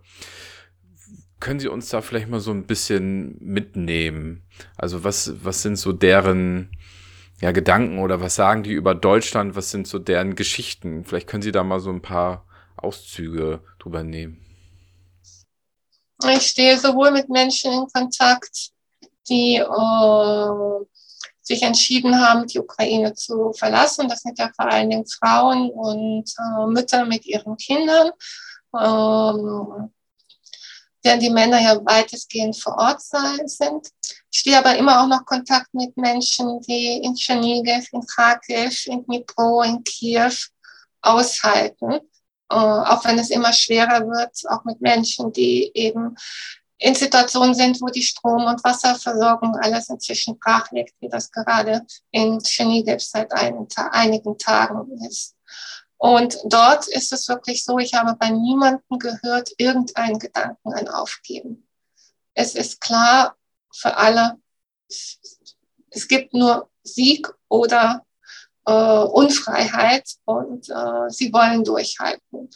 Können 1.41 1.59
Sie 1.59 1.69
uns 1.69 1.89
da 1.89 2.01
vielleicht 2.01 2.29
mal 2.29 2.41
so 2.41 2.53
ein 2.53 2.67
bisschen 2.67 3.37
mitnehmen? 3.41 4.43
Also 4.77 5.03
was, 5.03 5.45
was 5.45 5.63
sind 5.63 5.77
so 5.77 5.93
deren 5.93 6.71
ja, 7.43 7.51
Gedanken 7.51 7.99
oder 7.99 8.21
was 8.21 8.37
sagen 8.37 8.63
die 8.63 8.73
über 8.73 8.95
Deutschland? 8.95 9.57
Was 9.57 9.71
sind 9.71 9.89
so 9.89 9.99
deren 9.99 10.37
Geschichten? 10.37 11.05
Vielleicht 11.05 11.27
können 11.27 11.43
Sie 11.43 11.51
da 11.51 11.65
mal 11.65 11.81
so 11.81 11.91
ein 11.91 12.01
paar 12.01 12.47
Auszüge 12.77 13.65
drüber 13.81 14.05
nehmen. 14.05 14.39
Ich 16.31 16.47
stehe 16.47 16.79
sowohl 16.79 17.11
mit 17.11 17.29
Menschen 17.29 17.73
in 17.73 17.87
Kontakt, 17.93 18.71
die 19.29 19.57
äh, 19.57 20.85
sich 21.41 21.63
entschieden 21.65 22.17
haben, 22.21 22.47
die 22.47 22.61
Ukraine 22.61 23.13
zu 23.15 23.53
verlassen. 23.53 24.09
Das 24.09 24.21
sind 24.21 24.39
ja 24.39 24.49
vor 24.55 24.71
allen 24.71 24.91
Dingen 24.91 25.07
Frauen 25.07 25.69
und 25.71 26.33
äh, 26.39 26.67
Mütter 26.67 27.05
mit 27.07 27.27
ihren 27.27 27.57
Kindern. 27.57 28.13
Ähm, 28.79 29.91
während 31.03 31.23
die 31.23 31.31
Männer 31.31 31.61
ja 31.61 31.85
weitestgehend 31.85 32.57
vor 32.57 32.79
Ort 32.79 33.03
sind. 33.03 33.89
Ich 34.43 34.51
stehe 34.51 34.59
aber 34.59 34.77
immer 34.77 35.01
auch 35.01 35.07
noch 35.07 35.25
Kontakt 35.25 35.73
mit 35.73 35.97
Menschen, 35.97 36.61
die 36.63 36.97
in 36.97 37.15
Tschernigiv, 37.15 37.87
in 37.93 38.05
Kharkiv, 38.05 38.89
in 38.89 39.05
Dnipro, 39.05 39.63
in 39.63 39.85
Kiew 39.85 40.33
aushalten. 41.01 41.93
Äh, 42.51 42.57
auch 42.57 43.05
wenn 43.05 43.21
es 43.21 43.31
immer 43.31 43.53
schwerer 43.53 44.01
wird, 44.01 44.37
auch 44.49 44.65
mit 44.65 44.81
Menschen, 44.81 45.33
die 45.33 45.71
eben 45.75 46.17
in 46.79 46.97
Situationen 46.97 47.55
sind, 47.55 47.81
wo 47.81 47.87
die 47.87 48.03
Strom- 48.03 48.47
und 48.47 48.65
Wasserversorgung 48.65 49.55
alles 49.63 49.89
inzwischen 49.91 50.37
brach 50.41 50.73
liegt, 50.73 50.95
wie 50.99 51.09
das 51.09 51.31
gerade 51.31 51.87
in 52.11 52.41
Tschernigiv 52.41 53.01
seit 53.01 53.31
einigen 53.33 54.39
Tagen 54.39 55.07
ist. 55.09 55.37
Und 55.99 56.37
dort 56.47 56.89
ist 56.89 57.13
es 57.13 57.29
wirklich 57.29 57.63
so, 57.63 57.79
ich 57.79 57.95
habe 57.95 58.17
bei 58.17 58.31
niemandem 58.31 58.99
gehört, 58.99 59.53
irgendeinen 59.59 60.19
Gedanken 60.19 60.73
an 60.73 60.89
Aufgeben. 60.89 61.69
Es 62.35 62.57
ist 62.57 62.81
klar 62.81 63.37
für 63.73 63.97
alle, 63.97 64.39
es 64.89 66.09
gibt 66.09 66.35
nur 66.35 66.71
Sieg 66.83 67.29
oder 67.49 68.05
äh, 68.67 68.73
Unfreiheit 68.73 70.09
und 70.25 70.69
äh, 70.69 71.09
sie 71.09 71.33
wollen 71.33 71.65
durchhalten. 71.65 72.51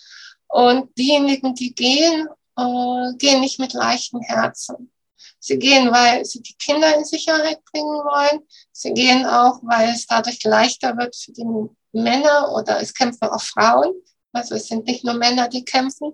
Und 0.48 0.96
diejenigen, 0.96 1.55
die 1.55 1.74
gehen, 1.74 2.29
äh, 2.57 3.14
gehen 3.16 3.40
nicht 3.40 3.59
mit 3.59 3.72
leichten 3.72 4.20
Herzen. 4.20 4.92
Sie 5.38 5.59
gehen, 5.59 5.92
weil 5.92 6.24
sie 6.24 6.42
die 6.42 6.55
Kinder 6.55 6.96
in 6.96 7.05
Sicherheit 7.05 7.64
bringen 7.66 7.98
wollen. 8.05 8.40
Sie 8.72 8.92
gehen 8.92 9.26
auch, 9.26 9.61
weil 9.62 9.90
es 9.90 10.07
dadurch 10.07 10.42
leichter 10.44 10.96
wird 10.96 11.14
für 11.14 11.33
die 11.33 11.46
Männer 11.92 12.52
oder 12.52 12.81
es 12.81 12.92
kämpfen 12.94 13.29
auch 13.29 13.40
Frauen. 13.40 13.92
Also 14.37 14.55
es 14.55 14.68
sind 14.68 14.87
nicht 14.87 15.05
nur 15.05 15.14
Männer, 15.14 15.49
die 15.49 15.64
kämpfen. 15.64 16.12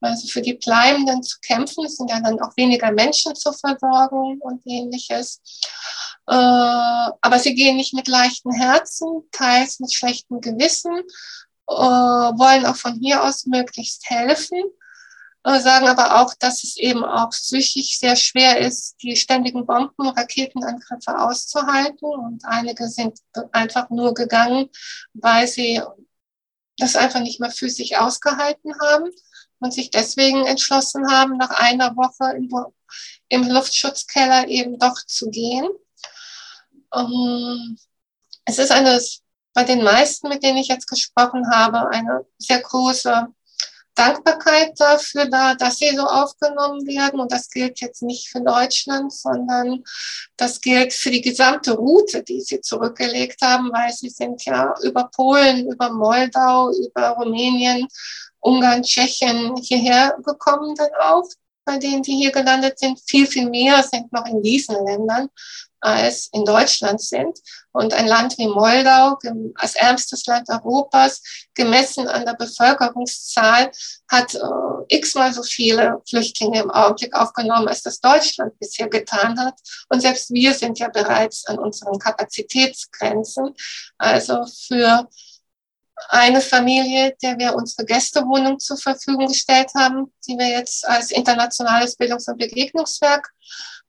Also 0.00 0.28
für 0.28 0.42
die 0.42 0.54
Bleibenden 0.54 1.22
zu 1.22 1.38
kämpfen, 1.40 1.84
es 1.84 1.96
sind 1.96 2.10
ja 2.10 2.20
dann 2.20 2.40
auch 2.40 2.56
weniger 2.56 2.90
Menschen 2.92 3.34
zur 3.34 3.52
Versorgung 3.52 4.38
und 4.40 4.62
ähnliches. 4.66 5.40
Äh, 6.26 6.34
aber 6.34 7.38
sie 7.38 7.54
gehen 7.54 7.76
nicht 7.76 7.94
mit 7.94 8.08
leichten 8.08 8.52
Herzen, 8.52 9.28
teils 9.32 9.80
mit 9.80 9.92
schlechtem 9.92 10.40
Gewissen, 10.40 11.02
äh, 11.68 11.74
wollen 11.74 12.66
auch 12.66 12.76
von 12.76 12.94
hier 12.94 13.22
aus 13.22 13.46
möglichst 13.46 14.08
helfen 14.08 14.62
äh, 15.44 15.60
sagen 15.60 15.86
aber 15.86 16.22
auch, 16.22 16.32
dass 16.34 16.64
es 16.64 16.76
eben 16.76 17.04
auch 17.04 17.30
psychisch 17.30 17.98
sehr 17.98 18.16
schwer 18.16 18.58
ist, 18.58 18.96
die 19.02 19.14
ständigen 19.14 19.66
Bomben, 19.66 20.08
Raketenangriffe 20.08 21.18
auszuhalten. 21.18 22.06
Und 22.06 22.44
einige 22.44 22.88
sind 22.88 23.18
einfach 23.52 23.90
nur 23.90 24.14
gegangen, 24.14 24.70
weil 25.12 25.46
sie 25.46 25.82
das 26.78 26.96
einfach 26.96 27.20
nicht 27.20 27.40
mehr 27.40 27.50
physisch 27.50 27.94
ausgehalten 27.94 28.74
haben 28.80 29.10
und 29.60 29.72
sich 29.72 29.90
deswegen 29.90 30.44
entschlossen 30.46 31.10
haben, 31.10 31.36
nach 31.36 31.50
einer 31.50 31.96
Woche 31.96 32.36
im, 32.36 32.50
im 33.28 33.48
Luftschutzkeller 33.48 34.48
eben 34.48 34.78
doch 34.78 34.96
zu 35.06 35.30
gehen. 35.30 35.68
Ähm, 36.94 37.78
es 38.44 38.58
ist 38.58 38.72
eine, 38.72 39.00
bei 39.54 39.64
den 39.64 39.82
meisten, 39.82 40.28
mit 40.28 40.42
denen 40.42 40.58
ich 40.58 40.68
jetzt 40.68 40.88
gesprochen 40.88 41.50
habe, 41.50 41.88
eine 41.88 42.26
sehr 42.38 42.60
große 42.60 43.28
Dankbarkeit 43.94 44.78
dafür 44.78 45.26
da, 45.26 45.54
dass 45.54 45.78
sie 45.78 45.94
so 45.94 46.02
aufgenommen 46.02 46.86
werden. 46.86 47.20
Und 47.20 47.32
das 47.32 47.48
gilt 47.48 47.80
jetzt 47.80 48.02
nicht 48.02 48.28
für 48.28 48.40
Deutschland, 48.40 49.12
sondern 49.12 49.84
das 50.36 50.60
gilt 50.60 50.92
für 50.92 51.10
die 51.10 51.20
gesamte 51.20 51.72
Route, 51.72 52.22
die 52.22 52.40
sie 52.40 52.60
zurückgelegt 52.60 53.40
haben, 53.42 53.70
weil 53.72 53.92
sie 53.92 54.10
sind 54.10 54.44
ja 54.44 54.74
über 54.82 55.10
Polen, 55.14 55.70
über 55.70 55.90
Moldau, 55.90 56.70
über 56.70 57.10
Rumänien, 57.10 57.86
Ungarn, 58.40 58.82
Tschechien 58.82 59.56
hierher 59.56 60.16
gekommen 60.24 60.74
dann 60.74 60.90
auch. 61.00 61.28
Bei 61.66 61.78
denen, 61.78 62.02
die 62.02 62.16
hier 62.16 62.30
gelandet 62.30 62.78
sind, 62.78 63.00
viel, 63.06 63.26
viel 63.26 63.48
mehr 63.48 63.82
sind 63.82 64.12
noch 64.12 64.26
in 64.26 64.42
diesen 64.42 64.74
Ländern 64.84 65.30
als 65.84 66.28
in 66.32 66.44
Deutschland 66.44 67.00
sind. 67.00 67.38
Und 67.72 67.92
ein 67.92 68.06
Land 68.06 68.38
wie 68.38 68.46
Moldau, 68.46 69.18
als 69.56 69.74
ärmstes 69.74 70.24
Land 70.26 70.48
Europas, 70.48 71.22
gemessen 71.54 72.08
an 72.08 72.24
der 72.24 72.34
Bevölkerungszahl, 72.34 73.70
hat 74.10 74.34
äh, 74.34 74.96
x-mal 74.96 75.32
so 75.32 75.42
viele 75.42 76.00
Flüchtlinge 76.08 76.62
im 76.62 76.70
Augenblick 76.70 77.14
aufgenommen, 77.14 77.68
als 77.68 77.82
das 77.82 78.00
Deutschland 78.00 78.58
bisher 78.58 78.88
getan 78.88 79.38
hat. 79.38 79.54
Und 79.88 80.00
selbst 80.00 80.32
wir 80.32 80.54
sind 80.54 80.78
ja 80.78 80.88
bereits 80.88 81.44
an 81.46 81.58
unseren 81.58 81.98
Kapazitätsgrenzen. 81.98 83.54
Also 83.98 84.46
für 84.46 85.08
eine 86.08 86.40
Familie, 86.40 87.14
der 87.22 87.38
wir 87.38 87.54
unsere 87.54 87.84
Gästewohnung 87.84 88.58
zur 88.58 88.76
Verfügung 88.78 89.26
gestellt 89.26 89.70
haben, 89.76 90.12
die 90.26 90.36
wir 90.36 90.48
jetzt 90.48 90.86
als 90.86 91.10
internationales 91.10 91.96
Bildungs- 91.96 92.28
und 92.28 92.38
Begegnungswerk 92.38 93.30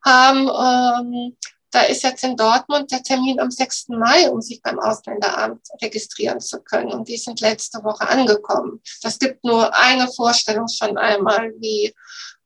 haben, 0.04 0.48
ähm, 0.48 1.38
da 1.76 1.82
ist 1.82 2.04
jetzt 2.04 2.24
in 2.24 2.38
Dortmund 2.38 2.90
der 2.90 3.04
Termin 3.04 3.38
am 3.42 3.52
6. 3.52 3.90
Mai, 3.90 4.30
um 4.30 4.42
sich 4.42 4.62
beim 4.62 4.80
Ausländeramt 4.80 5.68
registrieren 5.82 6.40
zu 6.40 6.62
können. 6.62 6.94
Und 6.94 7.10
die 7.10 7.18
sind 7.18 7.42
letzte 7.42 7.84
Woche 7.84 8.08
angekommen. 8.08 8.82
Das 9.02 9.20
gibt 9.20 9.44
nur 9.44 9.78
eine 9.78 10.08
Vorstellung 10.08 10.70
schon 10.70 10.98
einmal, 10.98 11.52
wie 11.60 11.88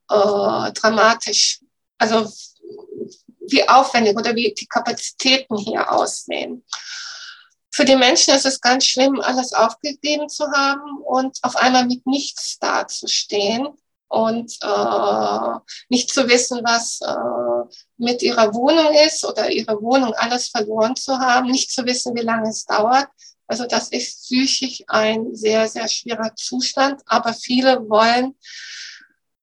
äh, 0.10 0.72
dramatisch, 0.74 1.62
also 2.00 2.28
wie 3.48 3.70
aufwendig 3.70 4.18
oder 4.18 4.36
wie 4.36 4.52
die 4.52 4.66
Kapazitäten 4.66 5.58
hier 5.58 5.92
aussehen. 5.92 6.66
Für 7.70 7.86
die 7.86 7.98
Menschen 7.98 8.34
ist 8.34 8.48
es 8.48 8.60
ganz 8.60 8.88
schlimm, 8.88 9.22
alles 9.22 9.54
aufgegeben 9.54 10.28
zu 10.28 10.52
haben 10.52 11.04
und 11.04 11.38
auf 11.44 11.56
einmal 11.56 11.86
mit 11.86 12.04
nichts 12.08 12.58
dazustehen 12.58 13.68
und 14.10 14.58
äh, 14.62 15.60
nicht 15.88 16.12
zu 16.12 16.28
wissen, 16.28 16.62
was 16.64 17.00
äh, 17.02 17.76
mit 17.98 18.22
ihrer 18.22 18.54
Wohnung 18.54 18.94
ist 19.06 19.24
oder 19.24 19.50
ihre 19.50 19.82
Wohnung 19.82 20.14
alles 20.16 20.50
verloren 20.50 20.96
zu 20.96 21.18
haben, 21.18 21.52
nicht 21.52 21.72
zu 21.72 21.86
wissen, 21.86 22.16
wie 22.16 22.24
lange 22.24 22.50
es 22.50 22.66
dauert. 22.66 23.08
Also 23.48 23.66
das 23.66 23.90
ist 23.90 24.24
psychisch 24.24 24.84
ein 24.88 25.36
sehr, 25.36 25.68
sehr 25.68 25.88
schwerer 25.88 26.36
Zustand, 26.36 27.02
aber 27.06 27.34
viele 27.34 27.90
wollen 27.90 28.36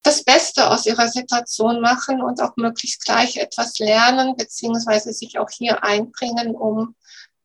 das 0.03 0.23
Beste 0.23 0.71
aus 0.71 0.87
ihrer 0.87 1.09
Situation 1.09 1.81
machen 1.81 2.23
und 2.23 2.41
auch 2.41 2.57
möglichst 2.57 3.05
gleich 3.05 3.37
etwas 3.37 3.79
lernen, 3.79 4.37
beziehungsweise 4.37 5.13
sich 5.13 5.39
auch 5.39 5.51
hier 5.51 5.83
einbringen, 5.83 6.55
um 6.55 6.95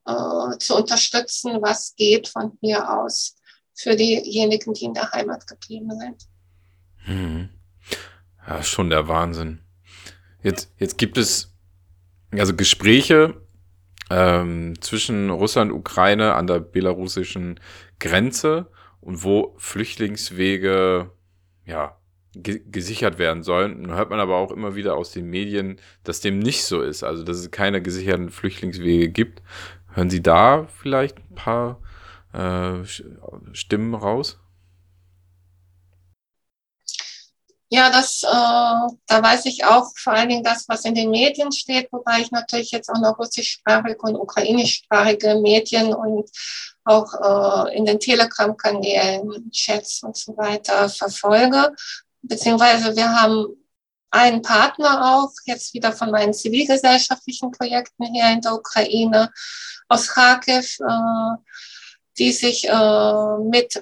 äh, 0.05 0.57
zu 0.59 0.75
unterstützen, 0.75 1.61
was 1.61 1.95
geht 1.95 2.27
von 2.27 2.57
hier 2.61 2.99
aus 2.99 3.35
für 3.73 3.95
diejenigen, 3.95 4.73
die 4.73 4.85
in 4.85 4.93
der 4.93 5.11
Heimat 5.11 5.47
geblieben 5.47 5.89
sind. 5.99 6.30
Hm. 7.05 7.49
Ja, 8.47 8.63
schon 8.63 8.89
der 8.89 9.07
Wahnsinn. 9.07 9.59
Jetzt, 10.43 10.73
jetzt 10.77 10.97
gibt 10.97 11.17
es 11.17 11.55
also 12.31 12.55
Gespräche 12.55 13.35
ähm, 14.09 14.79
zwischen 14.81 15.29
Russland 15.29 15.71
und 15.71 15.79
Ukraine 15.79 16.33
an 16.33 16.47
der 16.47 16.59
belarussischen 16.59 17.59
Grenze 17.99 18.67
und 18.99 19.23
wo 19.23 19.55
Flüchtlingswege 19.57 21.11
ja 21.65 21.97
ge 22.33 22.61
gesichert 22.65 23.19
werden 23.19 23.43
sollen. 23.43 23.81
Nun 23.81 23.95
hört 23.95 24.09
man 24.09 24.19
aber 24.19 24.37
auch 24.37 24.51
immer 24.51 24.75
wieder 24.75 24.95
aus 24.95 25.11
den 25.11 25.29
Medien, 25.29 25.77
dass 26.03 26.21
dem 26.21 26.39
nicht 26.39 26.63
so 26.63 26.81
ist, 26.81 27.03
also 27.03 27.23
dass 27.23 27.37
es 27.37 27.51
keine 27.51 27.81
gesicherten 27.81 28.29
Flüchtlingswege 28.29 29.09
gibt. 29.09 29.41
Hören 29.93 30.09
Sie 30.09 30.21
da 30.21 30.67
vielleicht 30.67 31.17
ein 31.17 31.35
paar 31.35 31.81
äh, 32.33 32.83
Stimmen 33.53 33.93
raus? 33.93 34.40
Ja, 37.73 37.89
das, 37.89 38.21
äh, 38.23 38.27
da 38.27 39.23
weiß 39.23 39.45
ich 39.45 39.63
auch 39.63 39.91
vor 39.95 40.11
allen 40.11 40.27
Dingen 40.27 40.43
das, 40.43 40.67
was 40.67 40.83
in 40.83 40.93
den 40.93 41.09
Medien 41.09 41.53
steht, 41.53 41.87
wobei 41.93 42.19
ich 42.19 42.29
natürlich 42.29 42.71
jetzt 42.71 42.89
auch 42.89 42.99
noch 42.99 43.17
russischsprachige 43.17 43.97
und 44.01 44.17
ukrainischsprachige 44.17 45.35
Medien 45.35 45.93
und 45.93 46.29
auch 46.83 47.67
äh, 47.69 47.77
in 47.77 47.85
den 47.85 47.97
Telegram-Kanälen, 47.97 49.49
Chats 49.51 50.03
und 50.03 50.17
so 50.17 50.35
weiter 50.35 50.89
verfolge. 50.89 51.73
Beziehungsweise 52.21 52.93
wir 52.93 53.09
haben 53.09 53.47
einen 54.09 54.41
Partner 54.41 55.15
auch, 55.15 55.31
jetzt 55.45 55.73
wieder 55.73 55.93
von 55.93 56.11
meinen 56.11 56.33
zivilgesellschaftlichen 56.33 57.51
Projekten 57.51 58.03
hier 58.13 58.31
in 58.31 58.41
der 58.41 58.55
Ukraine, 58.55 59.31
aus 59.87 60.09
Kharkiv, 60.09 60.77
äh, 60.81 61.35
die 62.21 62.31
sich 62.31 62.69
äh, 62.69 63.37
mit 63.49 63.77
äh, 63.77 63.79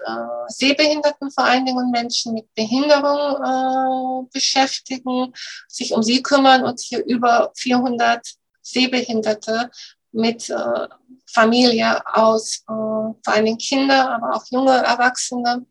Sehbehinderten 0.47 1.29
vor 1.29 1.43
allen 1.43 1.65
Dingen 1.65 1.77
und 1.77 1.91
Menschen 1.91 2.33
mit 2.33 2.47
Behinderung 2.55 3.35
äh, 3.43 4.29
beschäftigen, 4.31 5.33
sich 5.67 5.91
um 5.91 6.01
sie 6.01 6.23
kümmern 6.23 6.63
und 6.63 6.79
hier 6.79 7.05
über 7.05 7.51
400 7.57 8.25
Sehbehinderte 8.61 9.69
mit 10.13 10.49
äh, 10.49 10.87
Familie 11.25 12.01
aus, 12.15 12.63
äh, 12.69 12.71
vor 12.71 13.17
allen 13.25 13.43
Dingen 13.43 13.57
Kinder, 13.57 14.09
aber 14.09 14.37
auch 14.37 14.45
junge 14.49 14.71
Erwachsene 14.71 15.65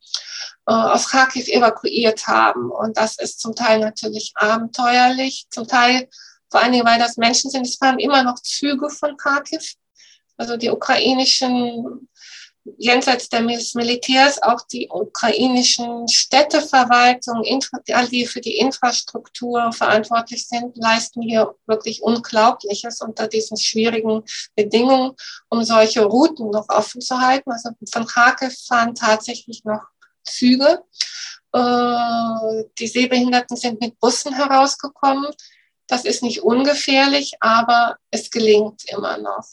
äh, 0.66 0.72
aus 0.72 1.08
Kharkiv 1.08 1.48
evakuiert 1.48 2.26
haben. 2.26 2.70
Und 2.70 2.98
das 2.98 3.16
ist 3.18 3.40
zum 3.40 3.54
Teil 3.54 3.80
natürlich 3.80 4.32
abenteuerlich, 4.34 5.46
zum 5.48 5.66
Teil 5.66 6.06
vor 6.50 6.60
allen 6.60 6.72
Dingen, 6.72 6.86
weil 6.86 6.98
das 6.98 7.16
Menschen 7.16 7.50
sind, 7.50 7.66
es 7.66 7.76
fahren 7.76 7.98
immer 7.98 8.22
noch 8.24 8.38
Züge 8.40 8.90
von 8.90 9.16
Kharkiv. 9.16 9.72
Also 10.36 10.58
die 10.58 10.68
ukrainischen 10.68 12.08
jenseits 12.76 13.28
des 13.28 13.74
Militärs 13.74 14.42
auch 14.42 14.60
die 14.70 14.88
ukrainischen 14.90 16.08
Städteverwaltung, 16.08 17.44
all 17.92 18.08
die 18.08 18.26
für 18.26 18.40
die 18.40 18.58
Infrastruktur 18.58 19.72
verantwortlich 19.72 20.46
sind, 20.46 20.76
leisten 20.76 21.22
hier 21.22 21.54
wirklich 21.66 22.02
Unglaubliches 22.02 23.00
unter 23.00 23.28
diesen 23.28 23.56
schwierigen 23.56 24.22
Bedingungen, 24.54 25.12
um 25.48 25.64
solche 25.64 26.04
Routen 26.04 26.50
noch 26.50 26.68
offen 26.68 27.00
zu 27.00 27.18
halten. 27.20 27.50
Also 27.50 27.70
von 27.90 28.06
Kharkiv 28.06 28.56
fahren 28.66 28.94
tatsächlich 28.94 29.64
noch 29.64 29.82
Züge. 30.24 30.82
Äh, 31.52 32.64
die 32.78 32.86
Sehbehinderten 32.86 33.56
sind 33.56 33.80
mit 33.80 33.98
Bussen 34.00 34.34
herausgekommen. 34.34 35.32
Das 35.86 36.04
ist 36.04 36.22
nicht 36.22 36.42
ungefährlich, 36.42 37.34
aber 37.40 37.96
es 38.10 38.30
gelingt 38.30 38.84
immer 38.90 39.16
noch. 39.18 39.44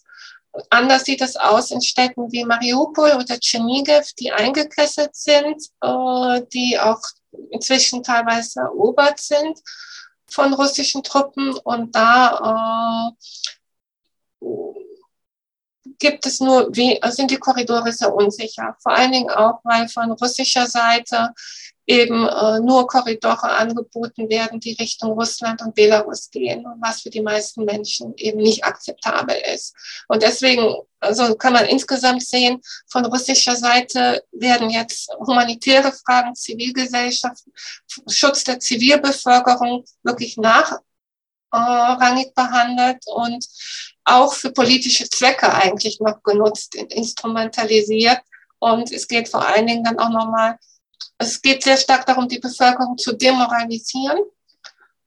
Anders 0.69 1.05
sieht 1.05 1.21
es 1.21 1.35
aus 1.35 1.71
in 1.71 1.81
Städten 1.81 2.31
wie 2.31 2.45
Mariupol 2.45 3.11
oder 3.11 3.39
Tschernigiv, 3.39 4.13
die 4.19 4.31
eingekesselt 4.31 5.15
sind, 5.15 5.61
äh, 5.81 6.41
die 6.53 6.79
auch 6.79 7.01
inzwischen 7.49 8.03
teilweise 8.03 8.61
erobert 8.61 9.19
sind 9.19 9.59
von 10.29 10.53
russischen 10.53 11.03
Truppen. 11.03 11.53
Und 11.63 11.95
da 11.95 13.11
äh, 14.41 14.45
gibt 15.99 16.25
es 16.25 16.39
nur, 16.39 16.71
sind 16.73 17.31
die 17.31 17.37
Korridore 17.37 17.91
sehr 17.91 18.13
unsicher. 18.13 18.75
Vor 18.81 18.93
allen 18.93 19.11
Dingen 19.11 19.29
auch, 19.29 19.59
weil 19.63 19.87
von 19.89 20.11
russischer 20.11 20.67
Seite 20.67 21.33
eben 21.87 22.27
äh, 22.27 22.59
nur 22.59 22.87
Korridore 22.87 23.49
angeboten 23.49 24.27
werden, 24.29 24.59
die 24.59 24.73
Richtung 24.73 25.11
Russland 25.11 25.61
und 25.61 25.75
Belarus 25.75 26.29
gehen, 26.31 26.65
was 26.81 27.01
für 27.01 27.11
die 27.11 27.21
meisten 27.21 27.63
Menschen 27.63 28.13
eben 28.17 28.39
nicht 28.39 28.63
akzeptabel 28.63 29.35
ist. 29.53 29.75
Und 30.07 30.23
deswegen, 30.23 30.75
also 30.99 31.35
kann 31.35 31.53
man 31.53 31.65
insgesamt 31.65 32.23
sehen, 32.23 32.59
von 32.87 33.05
russischer 33.05 33.55
Seite 33.55 34.23
werden 34.31 34.69
jetzt 34.69 35.09
humanitäre 35.19 35.91
Fragen, 35.91 36.33
Zivilgesellschaft, 36.33 37.43
Schutz 38.07 38.43
der 38.43 38.59
Zivilbevölkerung 38.59 39.85
wirklich 40.01 40.37
nachrangig 40.37 42.33
behandelt 42.33 43.03
und 43.05 43.45
auch 44.05 44.33
für 44.33 44.51
politische 44.51 45.07
Zwecke 45.07 45.53
eigentlich 45.53 45.99
noch 45.99 46.23
genutzt, 46.23 46.73
instrumentalisiert. 46.75 48.19
Und 48.57 48.91
es 48.91 49.07
geht 49.07 49.29
vor 49.29 49.45
allen 49.45 49.67
Dingen 49.67 49.83
dann 49.83 49.99
auch 49.99 50.09
nochmal 50.09 50.57
es 51.17 51.41
geht 51.41 51.63
sehr 51.63 51.77
stark 51.77 52.05
darum, 52.05 52.27
die 52.27 52.39
Bevölkerung 52.39 52.97
zu 52.97 53.13
demoralisieren, 53.13 54.19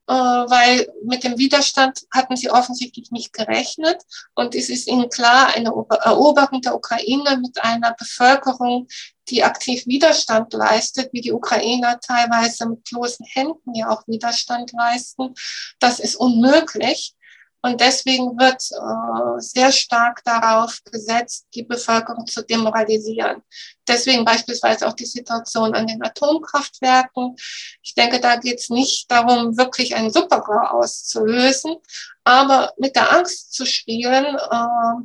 äh, 0.08 0.12
weil 0.12 0.88
mit 1.04 1.22
dem 1.22 1.36
Widerstand 1.36 2.06
hatten 2.10 2.36
sie 2.36 2.50
offensichtlich 2.50 3.10
nicht 3.10 3.32
gerechnet. 3.32 4.02
Und 4.34 4.54
es 4.54 4.70
ist 4.70 4.88
ihnen 4.88 5.10
klar, 5.10 5.54
eine 5.54 5.68
Eroberung 5.68 6.62
der 6.62 6.74
Ukraine 6.74 7.36
mit 7.38 7.62
einer 7.62 7.94
Bevölkerung, 7.94 8.88
die 9.28 9.44
aktiv 9.44 9.86
Widerstand 9.86 10.52
leistet, 10.54 11.12
wie 11.12 11.20
die 11.20 11.32
Ukrainer 11.32 12.00
teilweise 12.00 12.66
mit 12.66 12.84
bloßen 12.84 13.26
Händen 13.26 13.74
ja 13.74 13.90
auch 13.90 14.06
Widerstand 14.06 14.72
leisten, 14.72 15.34
das 15.78 16.00
ist 16.00 16.16
unmöglich. 16.16 17.14
Und 17.60 17.80
deswegen 17.80 18.38
wird 18.38 18.62
äh, 18.70 19.40
sehr 19.40 19.72
stark 19.72 20.22
darauf 20.24 20.80
gesetzt, 20.84 21.46
die 21.54 21.64
Bevölkerung 21.64 22.26
zu 22.26 22.44
demoralisieren. 22.44 23.42
Deswegen 23.86 24.24
beispielsweise 24.24 24.86
auch 24.86 24.92
die 24.92 25.06
Situation 25.06 25.74
an 25.74 25.86
den 25.86 26.02
Atomkraftwerken. 26.02 27.34
Ich 27.82 27.94
denke, 27.94 28.20
da 28.20 28.36
geht 28.36 28.60
es 28.60 28.70
nicht 28.70 29.10
darum, 29.10 29.56
wirklich 29.58 29.96
einen 29.96 30.12
Supergau 30.12 30.78
auszulösen, 30.78 31.76
aber 32.22 32.72
mit 32.78 32.94
der 32.94 33.10
Angst 33.12 33.52
zu 33.54 33.66
spielen, 33.66 34.36
äh, 34.36 35.04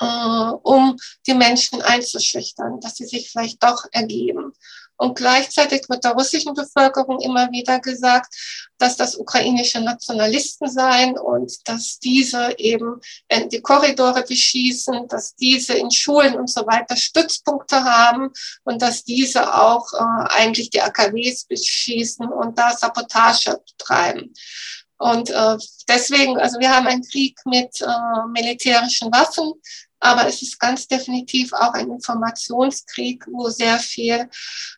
äh, 0.00 0.50
um 0.62 0.96
die 1.26 1.34
Menschen 1.34 1.80
einzuschüchtern, 1.80 2.80
dass 2.80 2.96
sie 2.96 3.06
sich 3.06 3.30
vielleicht 3.30 3.62
doch 3.62 3.86
ergeben. 3.92 4.52
Und 4.96 5.16
gleichzeitig 5.16 5.88
wird 5.88 6.04
der 6.04 6.12
russischen 6.12 6.54
Bevölkerung 6.54 7.20
immer 7.20 7.50
wieder 7.50 7.80
gesagt, 7.80 8.34
dass 8.78 8.96
das 8.96 9.16
ukrainische 9.16 9.80
Nationalisten 9.80 10.70
seien 10.70 11.18
und 11.18 11.52
dass 11.68 11.98
diese 11.98 12.54
eben 12.58 13.00
die 13.52 13.60
Korridore 13.60 14.22
beschießen, 14.22 15.08
dass 15.08 15.34
diese 15.34 15.74
in 15.74 15.90
Schulen 15.90 16.34
und 16.36 16.50
so 16.50 16.66
weiter 16.66 16.96
Stützpunkte 16.96 17.84
haben 17.84 18.30
und 18.64 18.82
dass 18.82 19.04
diese 19.04 19.54
auch 19.54 19.92
äh, 19.92 20.28
eigentlich 20.28 20.70
die 20.70 20.80
AKWs 20.80 21.44
beschießen 21.44 22.26
und 22.28 22.58
da 22.58 22.72
Sabotage 22.72 23.58
betreiben. 23.78 24.32
Und 24.98 25.28
äh, 25.28 25.58
deswegen, 25.88 26.38
also 26.38 26.58
wir 26.58 26.74
haben 26.74 26.86
einen 26.86 27.02
Krieg 27.02 27.38
mit 27.44 27.80
äh, 27.82 28.26
militärischen 28.32 29.12
Waffen, 29.12 29.52
aber 30.00 30.26
es 30.26 30.42
ist 30.42 30.60
ganz 30.60 30.86
definitiv 30.86 31.52
auch 31.52 31.72
ein 31.72 31.90
Informationskrieg, 31.90 33.24
wo 33.30 33.48
sehr 33.48 33.78
viel 33.78 34.28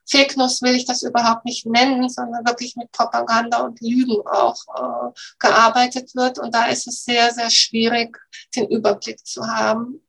Fake 0.09 0.37
News 0.37 0.63
will 0.63 0.75
ich 0.75 0.85
das 0.85 1.03
überhaupt 1.03 1.45
nicht 1.45 1.67
nennen, 1.67 2.09
sondern 2.09 2.47
wirklich 2.47 2.77
mit 2.77 2.93
Propaganda 2.93 3.59
und 3.59 3.81
Lügen 3.81 4.21
auch 4.27 4.57
äh, 4.77 5.13
gearbeitet 5.39 6.15
wird. 6.15 6.39
Und 6.39 6.55
da 6.55 6.67
ist 6.67 6.87
es 6.87 7.05
sehr, 7.05 7.33
sehr 7.33 7.51
schwierig, 7.51 8.17
den 8.55 8.69
Überblick 8.69 9.25
zu 9.27 9.47
haben 9.47 10.01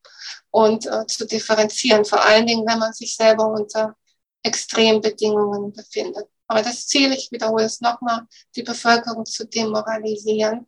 und 0.51 0.85
äh, 0.85 1.05
zu 1.07 1.25
differenzieren, 1.25 2.05
vor 2.05 2.23
allen 2.23 2.45
Dingen, 2.45 2.67
wenn 2.67 2.79
man 2.79 2.93
sich 2.93 3.15
selber 3.15 3.47
unter 3.47 3.95
Extrembedingungen 4.43 5.73
befindet. 5.73 6.27
Aber 6.47 6.61
das 6.63 6.87
Ziel, 6.87 7.11
ich 7.13 7.31
wiederhole 7.31 7.65
es 7.65 7.81
nochmal, 7.81 8.25
die 8.55 8.63
Bevölkerung 8.63 9.25
zu 9.25 9.45
demoralisieren, 9.45 10.67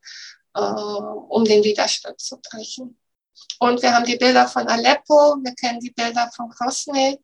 äh, 0.53 0.61
um 0.61 1.45
den 1.45 1.63
Widerstand 1.63 2.19
zu 2.19 2.39
brechen. 2.39 2.97
Und 3.59 3.81
wir 3.81 3.93
haben 3.93 4.05
die 4.05 4.17
Bilder 4.17 4.47
von 4.47 4.67
Aleppo, 4.67 5.37
wir 5.43 5.53
kennen 5.55 5.79
die 5.79 5.91
Bilder 5.91 6.29
von 6.35 6.49
Grosny. 6.49 7.19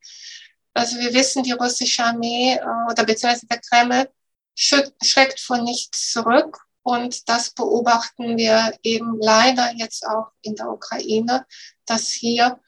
Also 0.74 0.98
wir 1.00 1.14
wissen, 1.14 1.44
die 1.44 1.54
russische 1.54 2.04
Armee 2.04 2.54
äh, 2.54 2.92
oder 2.92 3.04
beziehungsweise 3.04 3.48
der 3.48 3.60
Kreml 3.60 4.10
schreckt 4.56 5.40
vor 5.40 5.58
nichts 5.58 6.12
zurück. 6.12 6.60
Und 6.84 7.28
das 7.28 7.50
beobachten 7.50 8.38
wir 8.38 8.74
eben 8.84 9.20
leider 9.20 9.74
jetzt 9.76 10.08
auch 10.08 10.28
in 10.42 10.56
der 10.56 10.70
Ukraine, 10.70 11.46
dass 11.86 12.08
hier 12.10 12.60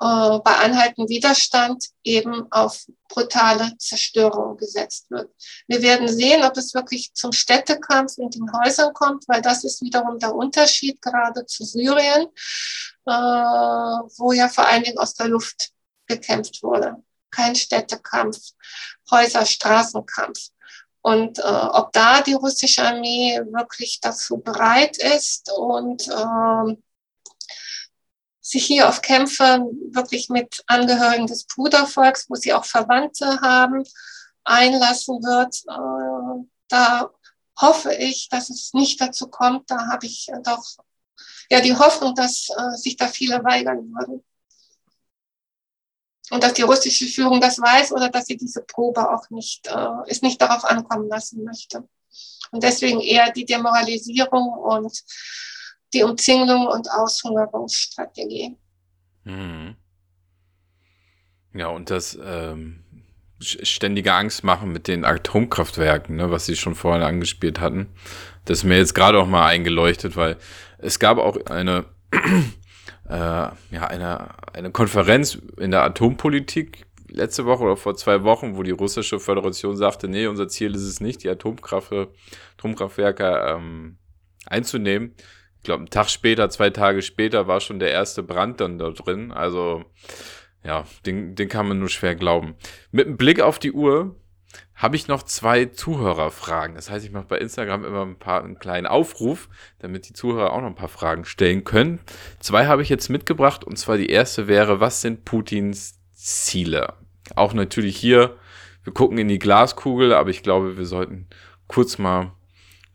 äh, 0.00 0.38
bei 0.40 0.56
anhaltendem 0.56 1.08
Widerstand 1.08 1.88
eben 2.04 2.50
auf 2.50 2.84
brutale 3.08 3.72
Zerstörung 3.78 4.56
gesetzt 4.58 5.10
wird. 5.10 5.30
Wir 5.68 5.80
werden 5.80 6.08
sehen, 6.08 6.44
ob 6.44 6.56
es 6.56 6.74
wirklich 6.74 7.14
zum 7.14 7.32
Städtekampf 7.32 8.18
in 8.18 8.30
den 8.30 8.52
Häusern 8.52 8.92
kommt, 8.92 9.26
weil 9.26 9.40
das 9.40 9.64
ist 9.64 9.80
wiederum 9.80 10.18
der 10.18 10.34
Unterschied 10.34 11.00
gerade 11.00 11.46
zu 11.46 11.64
Syrien, 11.64 12.26
äh, 13.06 13.10
wo 13.10 14.32
ja 14.32 14.48
vor 14.48 14.66
allen 14.66 14.82
Dingen 14.82 14.98
aus 14.98 15.14
der 15.14 15.28
Luft 15.28 15.70
gekämpft 16.06 16.62
wurde. 16.62 16.96
Kein 17.30 17.54
Städtekampf, 17.54 18.38
Häuser, 19.10 19.46
Straßenkampf. 19.46 20.50
Und 21.00 21.38
äh, 21.38 21.42
ob 21.42 21.92
da 21.92 22.20
die 22.20 22.34
russische 22.34 22.82
Armee 22.82 23.40
wirklich 23.52 24.00
dazu 24.02 24.38
bereit 24.38 24.98
ist 24.98 25.50
und 25.56 26.08
äh, 26.08 26.76
sich 28.56 28.64
hier 28.64 28.88
auf 28.88 29.02
Kämpfe 29.02 29.66
wirklich 29.90 30.30
mit 30.30 30.64
Angehörigen 30.66 31.26
des 31.26 31.44
Brudervolks, 31.44 32.30
wo 32.30 32.36
sie 32.36 32.54
auch 32.54 32.64
Verwandte 32.64 33.38
haben, 33.42 33.84
einlassen 34.44 35.16
wird. 35.22 35.56
Äh, 35.68 36.48
da 36.68 37.10
hoffe 37.60 37.94
ich, 37.94 38.30
dass 38.30 38.48
es 38.48 38.72
nicht 38.72 38.98
dazu 38.98 39.28
kommt. 39.28 39.70
Da 39.70 39.88
habe 39.88 40.06
ich 40.06 40.30
doch 40.42 40.64
ja 41.50 41.60
die 41.60 41.76
Hoffnung, 41.76 42.14
dass 42.14 42.48
äh, 42.48 42.76
sich 42.76 42.96
da 42.96 43.08
viele 43.08 43.44
weigern 43.44 43.92
würden. 43.92 44.24
Und 46.30 46.42
dass 46.42 46.54
die 46.54 46.62
russische 46.62 47.06
Führung 47.06 47.40
das 47.40 47.58
weiß 47.58 47.92
oder 47.92 48.08
dass 48.08 48.24
sie 48.24 48.38
diese 48.38 48.62
Probe 48.62 49.10
auch 49.10 49.28
nicht, 49.28 49.66
äh, 49.66 49.96
es 50.06 50.22
nicht 50.22 50.40
darauf 50.40 50.64
ankommen 50.64 51.08
lassen 51.08 51.44
möchte. 51.44 51.86
Und 52.52 52.62
deswegen 52.62 53.00
eher 53.00 53.30
die 53.32 53.44
Demoralisierung 53.44 54.48
und 54.48 55.04
die 55.94 56.02
Umzingelung 56.02 56.66
und 56.66 56.88
Aushungerungsstrategie. 56.90 58.56
Mhm. 59.24 59.76
Ja, 61.54 61.68
und 61.68 61.90
das 61.90 62.18
ähm, 62.22 62.84
ständige 63.40 64.12
Angst 64.12 64.44
machen 64.44 64.72
mit 64.72 64.88
den 64.88 65.04
Atomkraftwerken, 65.04 66.16
ne, 66.16 66.30
was 66.30 66.46
Sie 66.46 66.56
schon 66.56 66.74
vorhin 66.74 67.02
angespielt 67.02 67.60
hatten, 67.60 67.88
das 68.44 68.58
ist 68.58 68.64
mir 68.64 68.76
jetzt 68.78 68.94
gerade 68.94 69.18
auch 69.18 69.26
mal 69.26 69.46
eingeleuchtet, 69.46 70.16
weil 70.16 70.36
es 70.78 70.98
gab 70.98 71.18
auch 71.18 71.36
eine, 71.46 71.86
äh, 73.08 73.10
ja, 73.10 73.86
eine, 73.88 74.28
eine 74.52 74.70
Konferenz 74.70 75.38
in 75.58 75.70
der 75.70 75.82
Atompolitik 75.82 76.86
letzte 77.08 77.46
Woche 77.46 77.64
oder 77.64 77.76
vor 77.76 77.96
zwei 77.96 78.22
Wochen, 78.24 78.56
wo 78.56 78.62
die 78.62 78.72
russische 78.72 79.18
Föderation 79.18 79.76
sagte, 79.76 80.08
nee, 80.08 80.26
unser 80.26 80.48
Ziel 80.48 80.74
ist 80.74 80.82
es 80.82 81.00
nicht, 81.00 81.22
die 81.24 81.30
Atomkraft, 81.30 81.92
Atomkraftwerke 82.56 83.46
ähm, 83.48 83.98
einzunehmen 84.46 85.14
glaube, 85.66 85.80
einen 85.80 85.90
Tag 85.90 86.08
später, 86.08 86.48
zwei 86.48 86.70
Tage 86.70 87.02
später 87.02 87.46
war 87.46 87.60
schon 87.60 87.78
der 87.78 87.92
erste 87.92 88.22
Brand 88.22 88.60
dann 88.60 88.78
da 88.78 88.90
drin. 88.90 89.32
Also, 89.32 89.84
ja, 90.64 90.84
den, 91.04 91.34
den 91.34 91.48
kann 91.48 91.68
man 91.68 91.78
nur 91.78 91.90
schwer 91.90 92.14
glauben. 92.14 92.54
Mit 92.90 93.06
einem 93.06 93.18
Blick 93.18 93.40
auf 93.40 93.58
die 93.58 93.72
Uhr 93.72 94.16
habe 94.74 94.96
ich 94.96 95.08
noch 95.08 95.22
zwei 95.22 95.66
Zuhörerfragen. 95.66 96.76
Das 96.76 96.90
heißt, 96.90 97.04
ich 97.04 97.12
mache 97.12 97.26
bei 97.26 97.38
Instagram 97.38 97.84
immer 97.84 98.02
ein 98.02 98.18
paar 98.18 98.42
einen 98.42 98.58
kleinen 98.58 98.86
Aufruf, 98.86 99.48
damit 99.78 100.08
die 100.08 100.12
Zuhörer 100.12 100.52
auch 100.52 100.60
noch 100.60 100.68
ein 100.68 100.74
paar 100.74 100.88
Fragen 100.88 101.24
stellen 101.24 101.64
können. 101.64 102.00
Zwei 102.40 102.66
habe 102.66 102.82
ich 102.82 102.88
jetzt 102.88 103.08
mitgebracht 103.08 103.64
und 103.64 103.76
zwar 103.76 103.96
die 103.96 104.10
erste 104.10 104.48
wäre, 104.48 104.80
was 104.80 105.00
sind 105.00 105.24
Putins 105.24 105.98
Ziele? 106.12 106.94
Auch 107.34 107.54
natürlich 107.54 107.96
hier, 107.96 108.36
wir 108.84 108.92
gucken 108.92 109.18
in 109.18 109.28
die 109.28 109.38
Glaskugel, 109.38 110.12
aber 110.12 110.30
ich 110.30 110.42
glaube, 110.42 110.76
wir 110.76 110.86
sollten 110.86 111.26
kurz 111.66 111.98
mal 111.98 112.32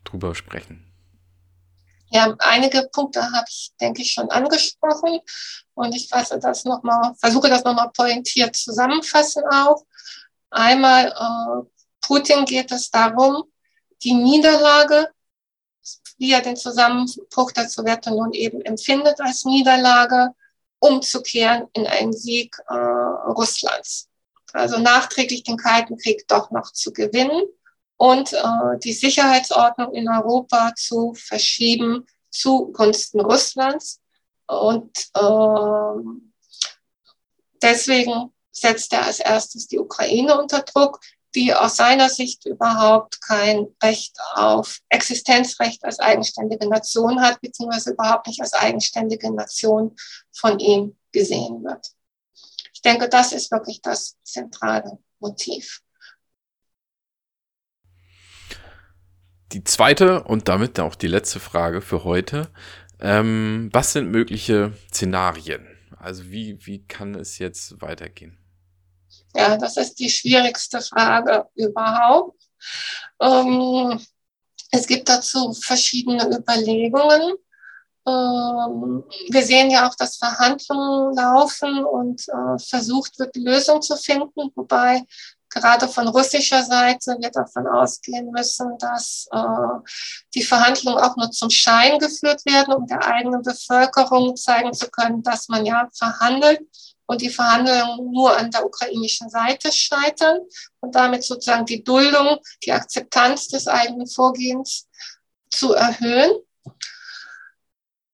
drüber 0.04 0.34
sprechen. 0.34 0.91
Ja, 2.14 2.34
einige 2.40 2.90
Punkte 2.92 3.22
habe 3.22 3.46
ich, 3.48 3.72
denke 3.80 4.02
ich, 4.02 4.12
schon 4.12 4.30
angesprochen 4.30 5.20
und 5.72 5.94
ich 5.94 6.08
fasse 6.10 6.38
das 6.38 6.64
noch 6.64 6.82
mal, 6.82 7.14
versuche 7.18 7.48
das 7.48 7.64
nochmal 7.64 7.90
pointiert 7.90 8.54
zusammenfassen 8.54 9.42
auch. 9.50 9.86
Einmal, 10.50 11.06
äh, 11.08 11.66
Putin 12.02 12.44
geht 12.44 12.70
es 12.70 12.90
darum, 12.90 13.44
die 14.02 14.12
Niederlage, 14.12 15.08
wie 16.18 16.32
er 16.32 16.42
den 16.42 16.56
Zusammenbruch 16.56 17.52
der 17.52 17.70
Sowjetunion 17.70 18.34
eben 18.34 18.60
empfindet 18.60 19.18
als 19.22 19.46
Niederlage, 19.46 20.34
umzukehren 20.80 21.68
in 21.72 21.86
einen 21.86 22.12
Sieg 22.12 22.54
äh, 22.68 22.74
Russlands. 22.74 24.10
Also 24.52 24.78
nachträglich 24.78 25.44
den 25.44 25.56
Kalten 25.56 25.96
Krieg 25.96 26.28
doch 26.28 26.50
noch 26.50 26.72
zu 26.72 26.92
gewinnen 26.92 27.42
und 28.02 28.32
äh, 28.32 28.78
die 28.82 28.94
Sicherheitsordnung 28.94 29.94
in 29.94 30.08
Europa 30.08 30.72
zu 30.74 31.14
verschieben 31.14 32.04
zugunsten 32.30 33.20
Russlands. 33.20 34.00
Und 34.48 34.90
äh, 35.14 36.20
deswegen 37.62 38.34
setzt 38.50 38.92
er 38.92 39.06
als 39.06 39.20
erstes 39.20 39.68
die 39.68 39.78
Ukraine 39.78 40.36
unter 40.36 40.62
Druck, 40.62 40.98
die 41.36 41.54
aus 41.54 41.76
seiner 41.76 42.08
Sicht 42.08 42.44
überhaupt 42.44 43.22
kein 43.22 43.68
Recht 43.80 44.16
auf 44.34 44.80
Existenzrecht 44.88 45.84
als 45.84 46.00
eigenständige 46.00 46.68
Nation 46.68 47.22
hat, 47.22 47.40
beziehungsweise 47.40 47.92
überhaupt 47.92 48.26
nicht 48.26 48.40
als 48.40 48.52
eigenständige 48.52 49.32
Nation 49.32 49.94
von 50.32 50.58
ihm 50.58 50.96
gesehen 51.12 51.62
wird. 51.62 51.86
Ich 52.74 52.82
denke, 52.82 53.08
das 53.08 53.30
ist 53.30 53.52
wirklich 53.52 53.80
das 53.80 54.16
zentrale 54.24 54.98
Motiv. 55.20 55.82
Die 59.52 59.64
zweite 59.64 60.22
und 60.22 60.48
damit 60.48 60.80
auch 60.80 60.94
die 60.94 61.08
letzte 61.08 61.38
Frage 61.38 61.82
für 61.82 62.04
heute. 62.04 62.48
Ähm, 63.00 63.68
was 63.72 63.92
sind 63.92 64.10
mögliche 64.10 64.72
Szenarien? 64.88 65.66
Also 65.98 66.30
wie, 66.30 66.64
wie 66.66 66.86
kann 66.86 67.14
es 67.14 67.38
jetzt 67.38 67.80
weitergehen? 67.82 68.38
Ja, 69.34 69.56
das 69.56 69.76
ist 69.76 69.98
die 69.98 70.10
schwierigste 70.10 70.80
Frage 70.80 71.46
überhaupt. 71.54 72.40
Ähm, 73.20 74.00
es 74.70 74.86
gibt 74.86 75.08
dazu 75.08 75.52
verschiedene 75.52 76.24
Überlegungen. 76.34 77.34
Ähm, 78.06 79.04
wir 79.30 79.42
sehen 79.42 79.70
ja 79.70 79.88
auch, 79.88 79.94
dass 79.94 80.16
Verhandlungen 80.16 81.14
laufen 81.14 81.84
und 81.84 82.22
äh, 82.28 82.58
versucht 82.58 83.18
wird, 83.18 83.36
Lösungen 83.36 83.82
zu 83.82 83.96
finden, 83.96 84.50
wobei 84.54 85.02
gerade 85.52 85.88
von 85.88 86.08
russischer 86.08 86.62
Seite 86.64 87.16
wir 87.20 87.30
davon 87.30 87.66
ausgehen 87.66 88.30
müssen, 88.30 88.76
dass 88.78 89.26
äh, 89.30 89.90
die 90.34 90.42
Verhandlungen 90.42 90.98
auch 90.98 91.16
nur 91.16 91.30
zum 91.30 91.50
Schein 91.50 91.98
geführt 91.98 92.44
werden, 92.46 92.74
um 92.74 92.86
der 92.86 93.04
eigenen 93.04 93.42
Bevölkerung 93.42 94.36
zeigen 94.36 94.72
zu 94.72 94.88
können, 94.90 95.22
dass 95.22 95.48
man 95.48 95.66
ja 95.66 95.88
verhandelt 95.96 96.60
und 97.06 97.20
die 97.20 97.30
Verhandlungen 97.30 98.12
nur 98.12 98.36
an 98.36 98.50
der 98.50 98.64
ukrainischen 98.64 99.28
Seite 99.28 99.70
scheitern 99.72 100.38
und 100.80 100.94
damit 100.94 101.24
sozusagen 101.24 101.66
die 101.66 101.84
Duldung, 101.84 102.38
die 102.64 102.72
Akzeptanz 102.72 103.48
des 103.48 103.68
eigenen 103.68 104.06
Vorgehens 104.06 104.88
zu 105.50 105.74
erhöhen. 105.74 106.32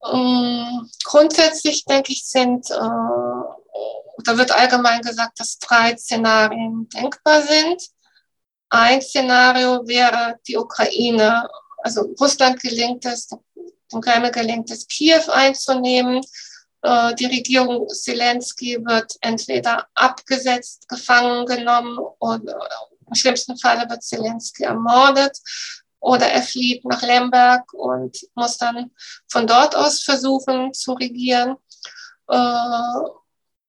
Ähm, 0.05 0.91
grundsätzlich 1.05 1.85
denke 1.85 2.13
ich, 2.13 2.25
sind, 2.27 2.71
äh, 2.71 3.58
da 4.25 4.37
wird 4.37 4.53
allgemein 4.53 5.01
gesagt, 5.03 5.39
dass 5.41 5.59
drei 5.59 5.97
Szenarien 5.97 6.89
denkbar 6.89 7.43
sind. 7.43 7.83
Ein 8.69 9.01
Szenario 9.01 9.87
wäre 9.87 10.39
die 10.47 10.57
Ukraine, 10.57 11.49
also 11.79 12.03
Russland 12.21 12.61
gelingt 12.61 13.05
es, 13.07 13.29
dem 13.93 14.01
Kreml 14.01 14.31
gelingt 14.31 14.71
es, 14.71 14.87
Kiew 14.87 15.31
einzunehmen 15.31 16.23
äh, 16.83 17.15
die 17.15 17.27
Regierung 17.27 17.89
Zelensky 17.89 18.79
wird 18.85 19.17
entweder 19.21 19.87
abgesetzt, 19.95 20.89
gefangen 20.89 21.47
genommen 21.47 21.99
und 22.19 22.49
äh, 22.49 22.55
im 23.07 23.15
schlimmsten 23.15 23.57
Falle 23.59 23.89
wird 23.89 24.03
Zelensky 24.03 24.65
ermordet 24.65 25.39
oder 26.01 26.27
er 26.27 26.43
flieht 26.43 26.85
nach 26.85 27.03
Lemberg 27.03 27.73
und 27.73 28.17
muss 28.35 28.59
dann 28.59 28.93
von 29.29 29.47
dort 29.47 29.75
aus 29.75 30.03
versuchen 30.03 30.73
zu 30.73 30.93
regieren. 30.93 31.57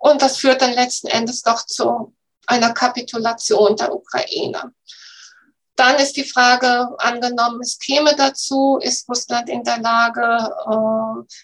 Äh, 0.02 0.10
und 0.10 0.22
das 0.22 0.38
führt 0.38 0.62
dann 0.62 0.74
letzten 0.74 1.08
Endes 1.08 1.42
doch 1.42 1.66
zu 1.66 2.16
einer 2.48 2.74
Kapitulation 2.74 3.76
der 3.76 3.94
Ukraine. 3.94 4.74
Dann 5.76 5.96
ist 5.96 6.18
die 6.18 6.26
Frage, 6.26 6.90
angenommen, 6.98 7.62
es 7.62 7.80
käme 7.80 8.16
dazu, 8.16 8.80
ist 8.82 9.08
Russland 9.08 9.48
in 9.48 9.64
der 9.64 9.80
Lage, 9.80 11.36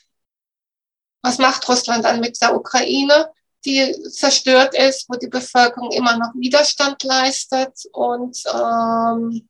was 1.22 1.38
macht 1.38 1.68
Russland 1.70 2.04
dann 2.06 2.20
mit 2.20 2.42
der 2.42 2.56
Ukraine, 2.56 3.32
die 3.66 3.96
zerstört 4.12 4.76
ist, 4.76 5.10
wo 5.10 5.16
die 5.16 5.28
Bevölkerung 5.28 5.92
immer 5.92 6.18
noch 6.18 6.34
Widerstand 6.36 7.02
leistet 7.04 7.74
und 7.94 8.44
ähm, 8.54 9.50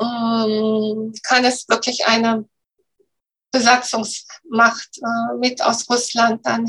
ähm, 0.00 1.12
kann 1.22 1.44
es 1.44 1.68
wirklich 1.68 2.06
eine 2.06 2.48
Besatzungsmacht 3.50 4.98
äh, 4.98 5.36
mit 5.38 5.60
aus 5.60 5.88
Russland 5.90 6.46
dann 6.46 6.66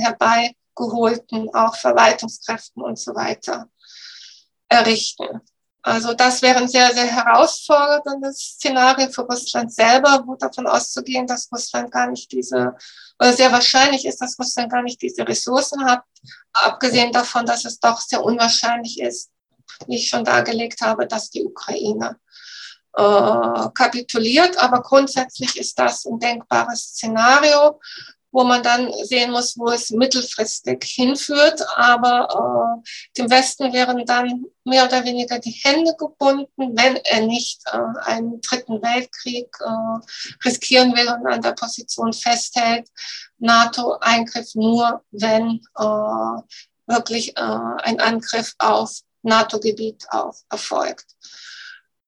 herbeigeholten, 0.76 1.54
auch 1.54 1.76
Verwaltungskräften 1.76 2.82
und 2.82 3.00
so 3.00 3.16
weiter 3.16 3.70
errichten. 4.70 5.42
Also 5.86 6.14
das 6.14 6.42
wäre 6.42 6.60
ein 6.60 6.70
sehr, 6.70 6.94
sehr 6.94 7.08
herausforderndes 7.08 8.56
Szenario 8.56 9.10
für 9.10 9.24
Russland 9.24 9.74
selber, 9.74 10.24
wo 10.26 10.36
davon 10.36 10.66
auszugehen, 10.66 11.28
dass 11.28 11.52
Russland 11.52 11.92
gar 11.92 12.08
nicht 12.08 12.32
diese, 12.32 12.74
oder 13.20 13.34
sehr 13.34 13.52
wahrscheinlich 13.52 14.06
ist, 14.06 14.22
dass 14.22 14.40
Russland 14.40 14.72
gar 14.72 14.82
nicht 14.82 15.02
diese 15.02 15.28
Ressourcen 15.28 15.84
hat, 15.84 16.04
abgesehen 16.54 17.12
davon, 17.12 17.46
dass 17.46 17.66
es 17.66 17.80
doch 17.80 18.00
sehr 18.00 18.24
unwahrscheinlich 18.24 19.02
ist, 19.02 19.30
wie 19.88 19.98
ich 19.98 20.08
schon 20.08 20.24
dargelegt 20.24 20.80
habe, 20.80 21.06
dass 21.06 21.30
die 21.30 21.44
Ukraine 21.44 22.18
äh, 22.96 23.70
kapituliert. 23.74 24.58
Aber 24.64 24.82
grundsätzlich 24.82 25.58
ist 25.58 25.78
das 25.78 26.06
ein 26.06 26.18
denkbares 26.18 26.80
Szenario 26.92 27.82
wo 28.34 28.44
man 28.44 28.64
dann 28.64 28.92
sehen 29.04 29.32
muss, 29.32 29.58
wo 29.58 29.70
es 29.70 29.92
mittelfristig 29.92 30.84
hinführt. 30.84 31.62
Aber 31.76 32.82
äh, 32.84 32.90
dem 33.18 33.30
Westen 33.30 33.72
wären 33.72 34.06
dann 34.06 34.46
mehr 34.66 34.86
oder 34.86 35.06
weniger 35.06 35.38
die 35.38 35.52
Hände 35.52 35.96
gebunden, 35.98 36.76
wenn 36.76 36.98
er 36.98 37.22
nicht 37.22 37.62
äh, 37.72 37.78
einen 38.06 38.42
dritten 38.42 38.82
Weltkrieg 38.82 39.56
äh, 39.62 40.46
riskieren 40.46 40.96
will 40.96 41.08
und 41.10 41.28
an 41.28 41.42
der 41.42 41.54
Position 41.54 42.12
festhält. 42.12 42.90
NATO-Eingriff 43.38 44.56
nur, 44.56 45.04
wenn 45.12 45.62
äh, 45.78 46.42
wirklich 46.88 47.38
äh, 47.38 47.42
ein 47.84 48.00
Angriff 48.00 48.56
auf 48.58 49.00
NATO-Gebiet 49.22 50.08
auch 50.10 50.36
erfolgt. 50.50 51.06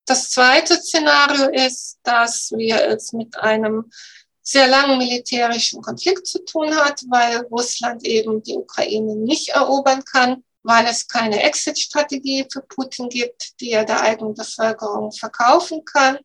Das 0.06 0.30
zweite 0.30 0.74
Szenario 0.74 1.50
ist, 1.50 1.98
dass 2.02 2.50
wir 2.52 2.84
es 2.88 3.12
mit 3.12 3.38
einem 3.38 3.90
sehr 4.48 4.68
langen 4.68 4.98
militärischen 4.98 5.82
Konflikt 5.82 6.24
zu 6.28 6.38
tun 6.44 6.72
hat, 6.76 7.02
weil 7.08 7.38
Russland 7.50 8.06
eben 8.06 8.44
die 8.44 8.54
Ukraine 8.54 9.16
nicht 9.16 9.48
erobern 9.48 10.04
kann, 10.04 10.44
weil 10.62 10.86
es 10.86 11.08
keine 11.08 11.42
Exit-Strategie 11.42 12.46
für 12.52 12.62
Putin 12.62 13.08
gibt, 13.08 13.60
die 13.60 13.72
er 13.72 13.84
der 13.84 14.00
eigenen 14.02 14.34
Bevölkerung 14.34 15.10
verkaufen 15.10 15.84
kann. 15.84 16.18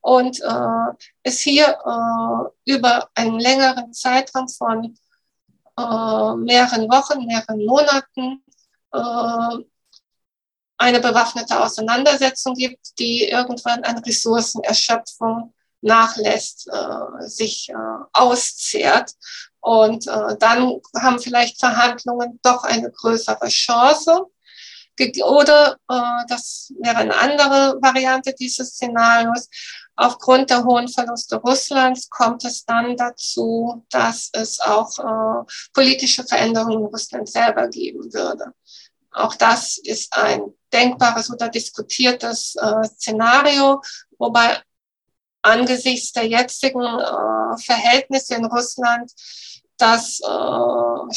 Und 0.00 0.40
äh, 0.40 1.06
es 1.22 1.40
hier 1.40 1.66
äh, 1.84 2.72
über 2.72 3.10
einen 3.14 3.38
längeren 3.38 3.92
Zeitraum 3.92 4.48
von 4.48 4.96
äh, 5.76 6.36
mehreren 6.36 6.88
Wochen, 6.88 7.26
mehreren 7.26 7.66
Monaten 7.66 8.42
äh, 8.92 9.64
eine 10.78 11.00
bewaffnete 11.00 11.60
Auseinandersetzung 11.62 12.54
gibt, 12.54 12.98
die 12.98 13.24
irgendwann 13.28 13.84
an 13.84 13.98
Ressourcenerschöpfung 13.98 15.52
nachlässt, 15.80 16.68
äh, 16.72 17.26
sich 17.26 17.68
äh, 17.70 17.74
auszehrt. 18.12 19.12
Und 19.60 20.06
äh, 20.06 20.36
dann 20.38 20.80
haben 21.00 21.18
vielleicht 21.18 21.58
Verhandlungen 21.60 22.38
doch 22.42 22.64
eine 22.64 22.90
größere 22.90 23.48
Chance. 23.48 24.26
Oder, 25.24 25.76
äh, 25.88 26.24
das 26.28 26.72
wäre 26.80 26.96
eine 26.96 27.16
andere 27.16 27.78
Variante 27.80 28.34
dieses 28.34 28.70
Szenarios, 28.70 29.48
aufgrund 29.94 30.50
der 30.50 30.64
hohen 30.64 30.88
Verluste 30.88 31.36
Russlands 31.36 32.08
kommt 32.08 32.44
es 32.44 32.64
dann 32.64 32.96
dazu, 32.96 33.84
dass 33.90 34.30
es 34.32 34.60
auch 34.60 34.98
äh, 34.98 35.44
politische 35.72 36.24
Veränderungen 36.24 36.80
in 36.80 36.86
Russland 36.86 37.28
selber 37.28 37.68
geben 37.68 38.12
würde. 38.12 38.52
Auch 39.12 39.34
das 39.34 39.78
ist 39.78 40.16
ein 40.16 40.54
denkbares 40.72 41.30
oder 41.30 41.48
diskutiertes 41.48 42.54
äh, 42.56 42.84
Szenario, 42.84 43.82
wobei 44.18 44.62
angesichts 45.42 46.12
der 46.12 46.26
jetzigen 46.26 46.82
äh, 46.82 47.58
Verhältnisse 47.58 48.34
in 48.34 48.44
Russland 48.44 49.10
das 49.76 50.20
äh, 50.20 51.14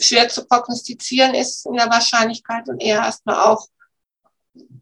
schwer 0.00 0.28
zu 0.28 0.46
prognostizieren 0.46 1.34
ist 1.34 1.66
in 1.66 1.74
der 1.74 1.90
Wahrscheinlichkeit 1.90 2.68
und 2.68 2.80
eher 2.80 3.00
erstmal 3.00 3.40
auch 3.40 3.66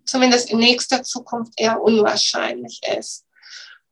zumindest 0.04 0.50
in 0.50 0.58
nächster 0.58 1.02
Zukunft 1.02 1.54
eher 1.56 1.80
unwahrscheinlich 1.80 2.80
ist. 2.98 3.24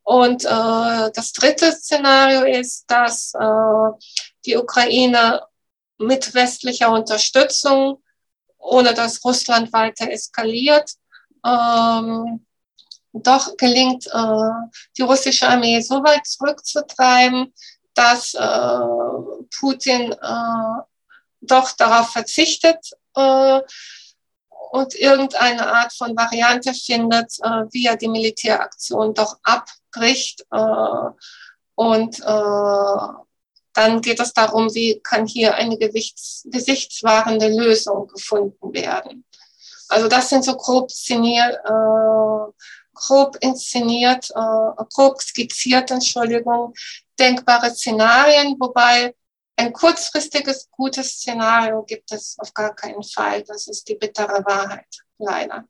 Und 0.03 0.45
äh, 0.45 1.11
das 1.13 1.33
dritte 1.33 1.71
Szenario 1.71 2.43
ist, 2.43 2.85
dass 2.87 3.33
äh, 3.33 4.05
die 4.45 4.55
Ukraine 4.55 5.41
mit 5.97 6.33
westlicher 6.35 6.91
Unterstützung, 6.91 8.03
ohne 8.57 8.93
dass 8.93 9.23
Russland 9.25 9.73
weiter 9.73 10.11
eskaliert, 10.11 10.91
ähm, 11.43 12.45
doch 13.23 13.55
gelingt, 13.57 14.07
äh, 14.07 14.49
die 14.97 15.03
russische 15.03 15.47
Armee 15.47 15.81
so 15.81 16.03
weit 16.03 16.25
zurückzutreiben, 16.25 17.53
dass 17.93 18.33
äh, 18.33 18.79
Putin 19.57 20.11
äh, 20.11 20.81
doch 21.41 21.71
darauf 21.71 22.11
verzichtet 22.11 22.91
äh, 23.15 23.61
und 24.71 24.95
irgendeine 24.95 25.67
Art 25.67 25.93
von 25.93 26.15
Variante 26.15 26.73
findet, 26.73 27.31
äh, 27.41 27.65
wie 27.71 27.85
er 27.85 27.95
die 27.95 28.09
Militäraktion 28.09 29.13
doch 29.13 29.37
abbricht 29.43 30.45
äh, 30.51 31.09
und 31.75 32.19
äh, 32.19 33.25
dann 33.73 34.01
geht 34.01 34.21
es 34.21 34.33
darum, 34.33 34.73
wie 34.73 35.01
kann 35.01 35.27
hier 35.27 35.55
eine 35.55 35.77
gewichts, 35.77 36.43
gesichtswahrende 36.45 37.49
Lösung 37.49 38.07
gefunden 38.07 38.73
werden. 38.73 39.25
Also 39.89 40.07
das 40.07 40.29
sind 40.29 40.43
so 40.43 40.55
grob, 40.55 40.89
szenier, 40.89 41.59
äh, 41.63 42.51
grob 42.95 43.37
inszeniert, 43.41 44.31
äh, 44.31 44.83
grob 44.93 45.21
skizziert, 45.21 45.91
Entschuldigung, 45.91 46.73
denkbare 47.19 47.69
Szenarien, 47.71 48.55
wobei 48.59 49.13
ein 49.57 49.71
kurzfristiges 49.71 50.69
gutes 50.71 51.11
Szenario 51.11 51.83
gibt 51.83 52.11
es 52.11 52.35
auf 52.39 52.53
gar 52.53 52.75
keinen 52.75 53.03
Fall. 53.03 53.43
Das 53.43 53.67
ist 53.67 53.87
die 53.87 53.95
bittere 53.95 54.43
Wahrheit, 54.45 54.87
leider. 55.17 55.65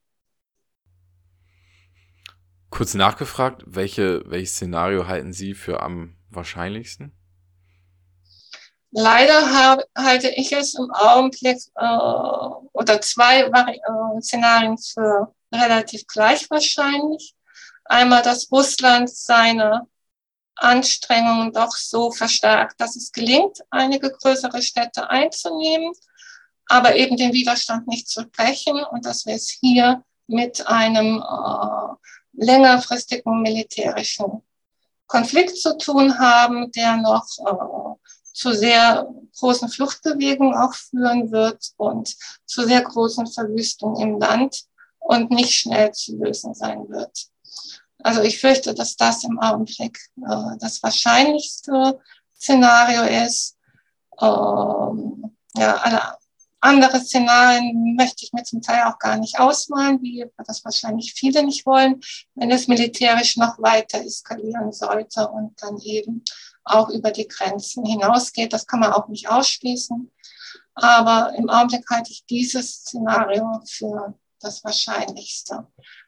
Kurz 2.70 2.94
nachgefragt, 2.94 3.64
welche, 3.68 4.24
welches 4.26 4.56
Szenario 4.56 5.08
halten 5.08 5.34
Sie 5.34 5.54
für 5.54 5.82
am 5.82 6.18
wahrscheinlichsten? 6.30 7.16
Leider 8.92 9.54
hab, 9.54 9.84
halte 9.98 10.30
ich 10.30 10.52
es 10.52 10.74
im 10.74 10.90
Augenblick 10.92 11.58
äh, 11.76 11.98
oder 12.74 13.02
zwei 13.02 13.52
Vari 13.52 13.76
äh, 13.76 14.22
Szenarien 14.22 14.78
für 14.78 15.34
relativ 15.56 16.06
gleich 16.08 16.50
wahrscheinlich. 16.50 17.36
Einmal, 17.86 18.22
dass 18.22 18.52
Russland 18.52 19.10
seine 19.10 19.88
Anstrengungen 20.56 21.52
doch 21.52 21.76
so 21.76 22.12
verstärkt, 22.12 22.80
dass 22.80 22.96
es 22.96 23.12
gelingt, 23.12 23.60
einige 23.70 24.10
größere 24.10 24.62
Städte 24.62 25.10
einzunehmen, 25.10 25.94
aber 26.68 26.96
eben 26.96 27.18
den 27.18 27.34
Widerstand 27.34 27.88
nicht 27.88 28.08
zu 28.08 28.26
brechen 28.26 28.84
und 28.84 29.06
dass 29.06 29.26
wir 29.26 29.36
es 29.36 29.50
hier 29.50 30.04
mit 30.28 30.66
einem 30.68 31.22
äh, 31.22 32.44
längerfristigen 32.44 33.42
militärischen 33.42 34.42
Konflikt 35.08 35.58
zu 35.58 35.78
tun 35.78 36.18
haben, 36.18 36.72
der 36.72 36.98
noch 36.98 37.28
äh, 37.46 37.96
zu 38.34 38.54
sehr 38.54 39.08
großen 39.38 39.70
Fluchtbewegungen 39.70 40.56
auch 40.56 40.74
führen 40.74 41.32
wird 41.32 41.72
und 41.78 42.16
zu 42.46 42.66
sehr 42.66 42.82
großen 42.82 43.28
Verwüstungen 43.28 44.02
im 44.02 44.20
Land 44.20 44.66
und 45.06 45.30
nicht 45.32 45.54
schnell 45.54 45.92
zu 45.92 46.18
lösen 46.18 46.54
sein 46.54 46.90
wird. 46.90 47.28
Also 48.00 48.22
ich 48.22 48.40
fürchte, 48.40 48.74
dass 48.74 48.96
das 48.96 49.24
im 49.24 49.40
Augenblick 49.40 50.00
äh, 50.18 50.58
das 50.60 50.82
wahrscheinlichste 50.84 52.00
Szenario 52.36 53.04
ist. 53.26 53.56
Ähm, 54.20 55.38
ja, 55.56 55.76
alle 55.78 56.02
andere 56.60 57.00
Szenarien 57.00 57.96
möchte 57.96 58.26
ich 58.26 58.34
mir 58.34 58.44
zum 58.44 58.62
Teil 58.62 58.84
auch 58.86 58.98
gar 58.98 59.18
nicht 59.18 59.40
ausmalen, 59.40 60.02
wie 60.02 60.26
das 60.46 60.66
wahrscheinlich 60.66 61.14
viele 61.14 61.44
nicht 61.44 61.66
wollen, 61.66 62.02
wenn 62.34 62.50
es 62.50 62.68
militärisch 62.68 63.38
noch 63.38 63.60
weiter 63.60 64.04
eskalieren 64.04 64.72
sollte 64.72 65.28
und 65.28 65.62
dann 65.62 65.78
eben 65.80 66.24
auch 66.64 66.90
über 66.90 67.12
die 67.12 67.28
Grenzen 67.28 67.86
hinausgeht. 67.86 68.54
Das 68.54 68.66
kann 68.66 68.80
man 68.80 68.94
auch 68.94 69.08
nicht 69.08 69.30
ausschließen. 69.30 70.12
Aber 70.74 71.34
im 71.38 71.50
Augenblick 71.50 71.86
halte 71.90 72.12
ich 72.12 72.26
dieses 72.26 72.78
Szenario 72.78 73.62
für 73.66 74.16
das 74.46 74.64
Wahrscheinlichste. 74.64 75.68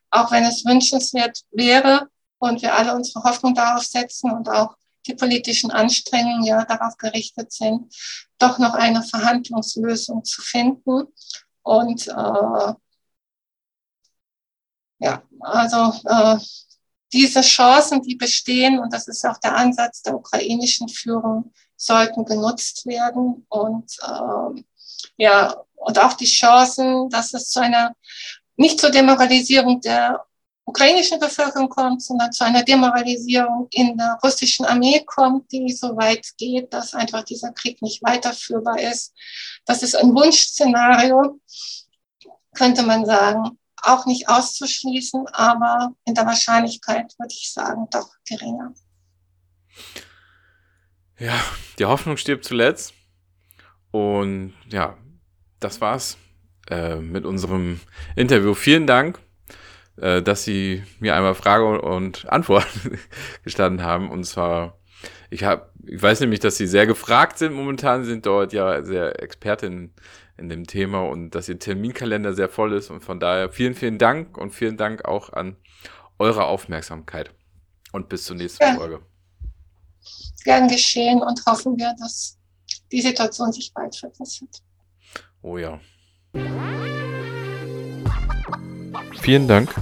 Auch 0.09 0.31
wenn 0.31 0.43
es 0.43 0.63
wünschenswert 0.65 1.41
wäre 1.51 2.09
und 2.39 2.61
wir 2.61 2.73
alle 2.75 2.95
unsere 2.95 3.23
Hoffnung 3.23 3.53
darauf 3.53 3.83
setzen 3.83 4.31
und 4.31 4.47
auch 4.49 4.75
die 5.05 5.15
politischen 5.15 5.71
Anstrengungen 5.71 6.43
ja 6.43 6.65
darauf 6.65 6.97
gerichtet 6.97 7.51
sind, 7.51 7.93
doch 8.37 8.59
noch 8.59 8.73
eine 8.73 9.03
Verhandlungslösung 9.03 10.23
zu 10.23 10.41
finden. 10.41 11.07
Und 11.63 12.07
äh, 12.07 12.73
ja, 14.99 15.23
also 15.39 15.93
äh, 16.05 16.37
diese 17.13 17.41
Chancen, 17.41 18.01
die 18.01 18.15
bestehen, 18.15 18.79
und 18.79 18.93
das 18.93 19.07
ist 19.07 19.25
auch 19.25 19.37
der 19.37 19.55
Ansatz 19.55 20.01
der 20.01 20.15
ukrainischen 20.15 20.89
Führung, 20.89 21.53
sollten 21.75 22.25
genutzt 22.25 22.85
werden. 22.85 23.45
Und 23.49 23.97
äh, 24.01 24.63
ja, 25.17 25.55
und 25.87 25.99
auch 25.99 26.13
die 26.13 26.25
Chancen, 26.25 27.09
dass 27.09 27.33
es 27.33 27.49
zu 27.49 27.61
einer 27.61 27.95
nicht 28.57 28.79
zur 28.79 28.89
Demoralisierung 28.89 29.79
der 29.79 30.25
ukrainischen 30.65 31.17
Bevölkerung 31.17 31.69
kommt, 31.69 32.03
sondern 32.03 32.33
zu 32.33 32.43
einer 32.43 32.61
Demoralisierung 32.61 33.69
in 33.71 33.95
der 33.97 34.19
russischen 34.21 34.65
Armee 34.65 35.01
kommt, 35.05 35.49
die 35.49 35.71
so 35.71 35.95
weit 35.95 36.27
geht, 36.37 36.73
dass 36.73 36.93
einfach 36.93 37.23
dieser 37.23 37.53
Krieg 37.53 37.81
nicht 37.81 38.03
weiterführbar 38.03 38.81
ist. 38.81 39.13
Das 39.65 39.81
ist 39.81 39.95
ein 39.95 40.13
Wunschszenario, 40.13 41.39
könnte 42.53 42.83
man 42.83 43.05
sagen, 43.05 43.57
auch 43.81 44.05
nicht 44.05 44.27
auszuschließen, 44.27 45.25
aber 45.27 45.93
in 46.03 46.15
der 46.15 46.25
Wahrscheinlichkeit 46.25 47.13
würde 47.17 47.33
ich 47.33 47.53
sagen, 47.53 47.87
doch 47.91 48.09
geringer. 48.27 48.73
Ja, 51.17 51.39
die 51.79 51.85
Hoffnung 51.85 52.17
stirbt 52.17 52.43
zuletzt. 52.43 52.93
Und 53.91 54.53
ja, 54.69 54.97
das 55.59 55.81
war's 55.81 56.17
äh, 56.69 56.95
mit 56.95 57.25
unserem 57.25 57.79
Interview. 58.15 58.53
Vielen 58.53 58.87
Dank 58.87 59.19
äh, 59.97 60.21
dass 60.21 60.43
Sie 60.43 60.83
mir 60.99 61.15
einmal 61.15 61.35
Frage 61.35 61.81
und 61.81 62.29
Antwort 62.29 62.67
gestanden 63.43 63.83
haben. 63.83 64.09
Und 64.09 64.25
zwar, 64.25 64.77
ich 65.29 65.43
habe, 65.43 65.71
ich 65.85 66.01
weiß 66.01 66.19
nämlich, 66.21 66.39
dass 66.39 66.57
Sie 66.57 66.67
sehr 66.67 66.85
gefragt 66.85 67.37
sind 67.37 67.53
momentan, 67.53 68.05
sind 68.05 68.25
dort 68.25 68.53
ja 68.53 68.83
sehr 68.83 69.21
Expertin 69.21 69.91
in 70.37 70.49
dem 70.49 70.67
Thema 70.67 71.01
und 71.01 71.31
dass 71.31 71.49
Ihr 71.49 71.57
Terminkalender 71.57 72.33
sehr 72.33 72.49
voll 72.49 72.73
ist. 72.73 72.91
Und 72.91 73.01
von 73.01 73.19
daher 73.19 73.49
vielen, 73.49 73.73
vielen 73.73 73.97
Dank 73.97 74.37
und 74.37 74.51
vielen 74.51 74.77
Dank 74.77 75.05
auch 75.05 75.33
an 75.33 75.57
eure 76.19 76.45
Aufmerksamkeit. 76.45 77.31
Und 77.91 78.09
bis 78.09 78.25
zur 78.25 78.35
nächsten 78.35 78.63
ja. 78.63 78.75
Folge. 78.75 78.99
Gern 80.43 80.67
geschehen 80.67 81.21
und 81.21 81.43
hoffen 81.45 81.77
wir, 81.77 81.93
dass 81.99 82.37
die 82.91 83.01
Situation 83.01 83.51
sich 83.51 83.73
bald 83.73 83.95
verbessert. 83.95 84.61
Oh 85.41 85.57
ja. 85.57 85.79
Vielen 89.21 89.47
Dank 89.47 89.73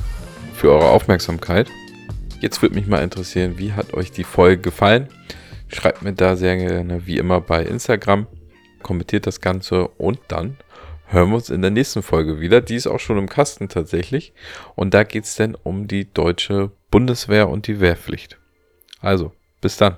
für 0.54 0.72
eure 0.72 0.90
Aufmerksamkeit. 0.90 1.70
Jetzt 2.42 2.62
würde 2.62 2.76
mich 2.76 2.88
mal 2.88 3.04
interessieren, 3.04 3.58
wie 3.58 3.74
hat 3.74 3.94
euch 3.94 4.12
die 4.12 4.24
Folge 4.24 4.62
gefallen? 4.62 5.10
Schreibt 5.68 6.02
mir 6.02 6.14
da 6.14 6.36
sehr 6.36 6.58
gerne 6.58 7.06
wie 7.06 7.18
immer 7.18 7.42
bei 7.42 7.64
Instagram, 7.64 8.28
kommentiert 8.84 9.26
das 9.26 9.42
Ganze 9.42 9.88
und 9.88 10.20
dann 10.28 10.58
hören 11.08 11.30
wir 11.30 11.36
uns 11.36 11.50
in 11.50 11.62
der 11.62 11.72
nächsten 11.72 12.04
Folge 12.04 12.40
wieder. 12.40 12.62
Die 12.62 12.76
ist 12.76 12.88
auch 12.88 13.00
schon 13.00 13.18
im 13.18 13.30
Kasten 13.30 13.70
tatsächlich. 13.70 14.34
Und 14.76 14.94
da 14.94 15.04
geht 15.04 15.26
es 15.26 15.36
dann 15.36 15.56
um 15.56 15.88
die 15.88 16.12
deutsche 16.12 16.72
Bundeswehr 16.92 17.50
und 17.50 17.68
die 17.68 17.80
Wehrpflicht. 17.80 18.38
Also, 19.02 19.32
bis 19.62 19.78
dann. 19.78 19.98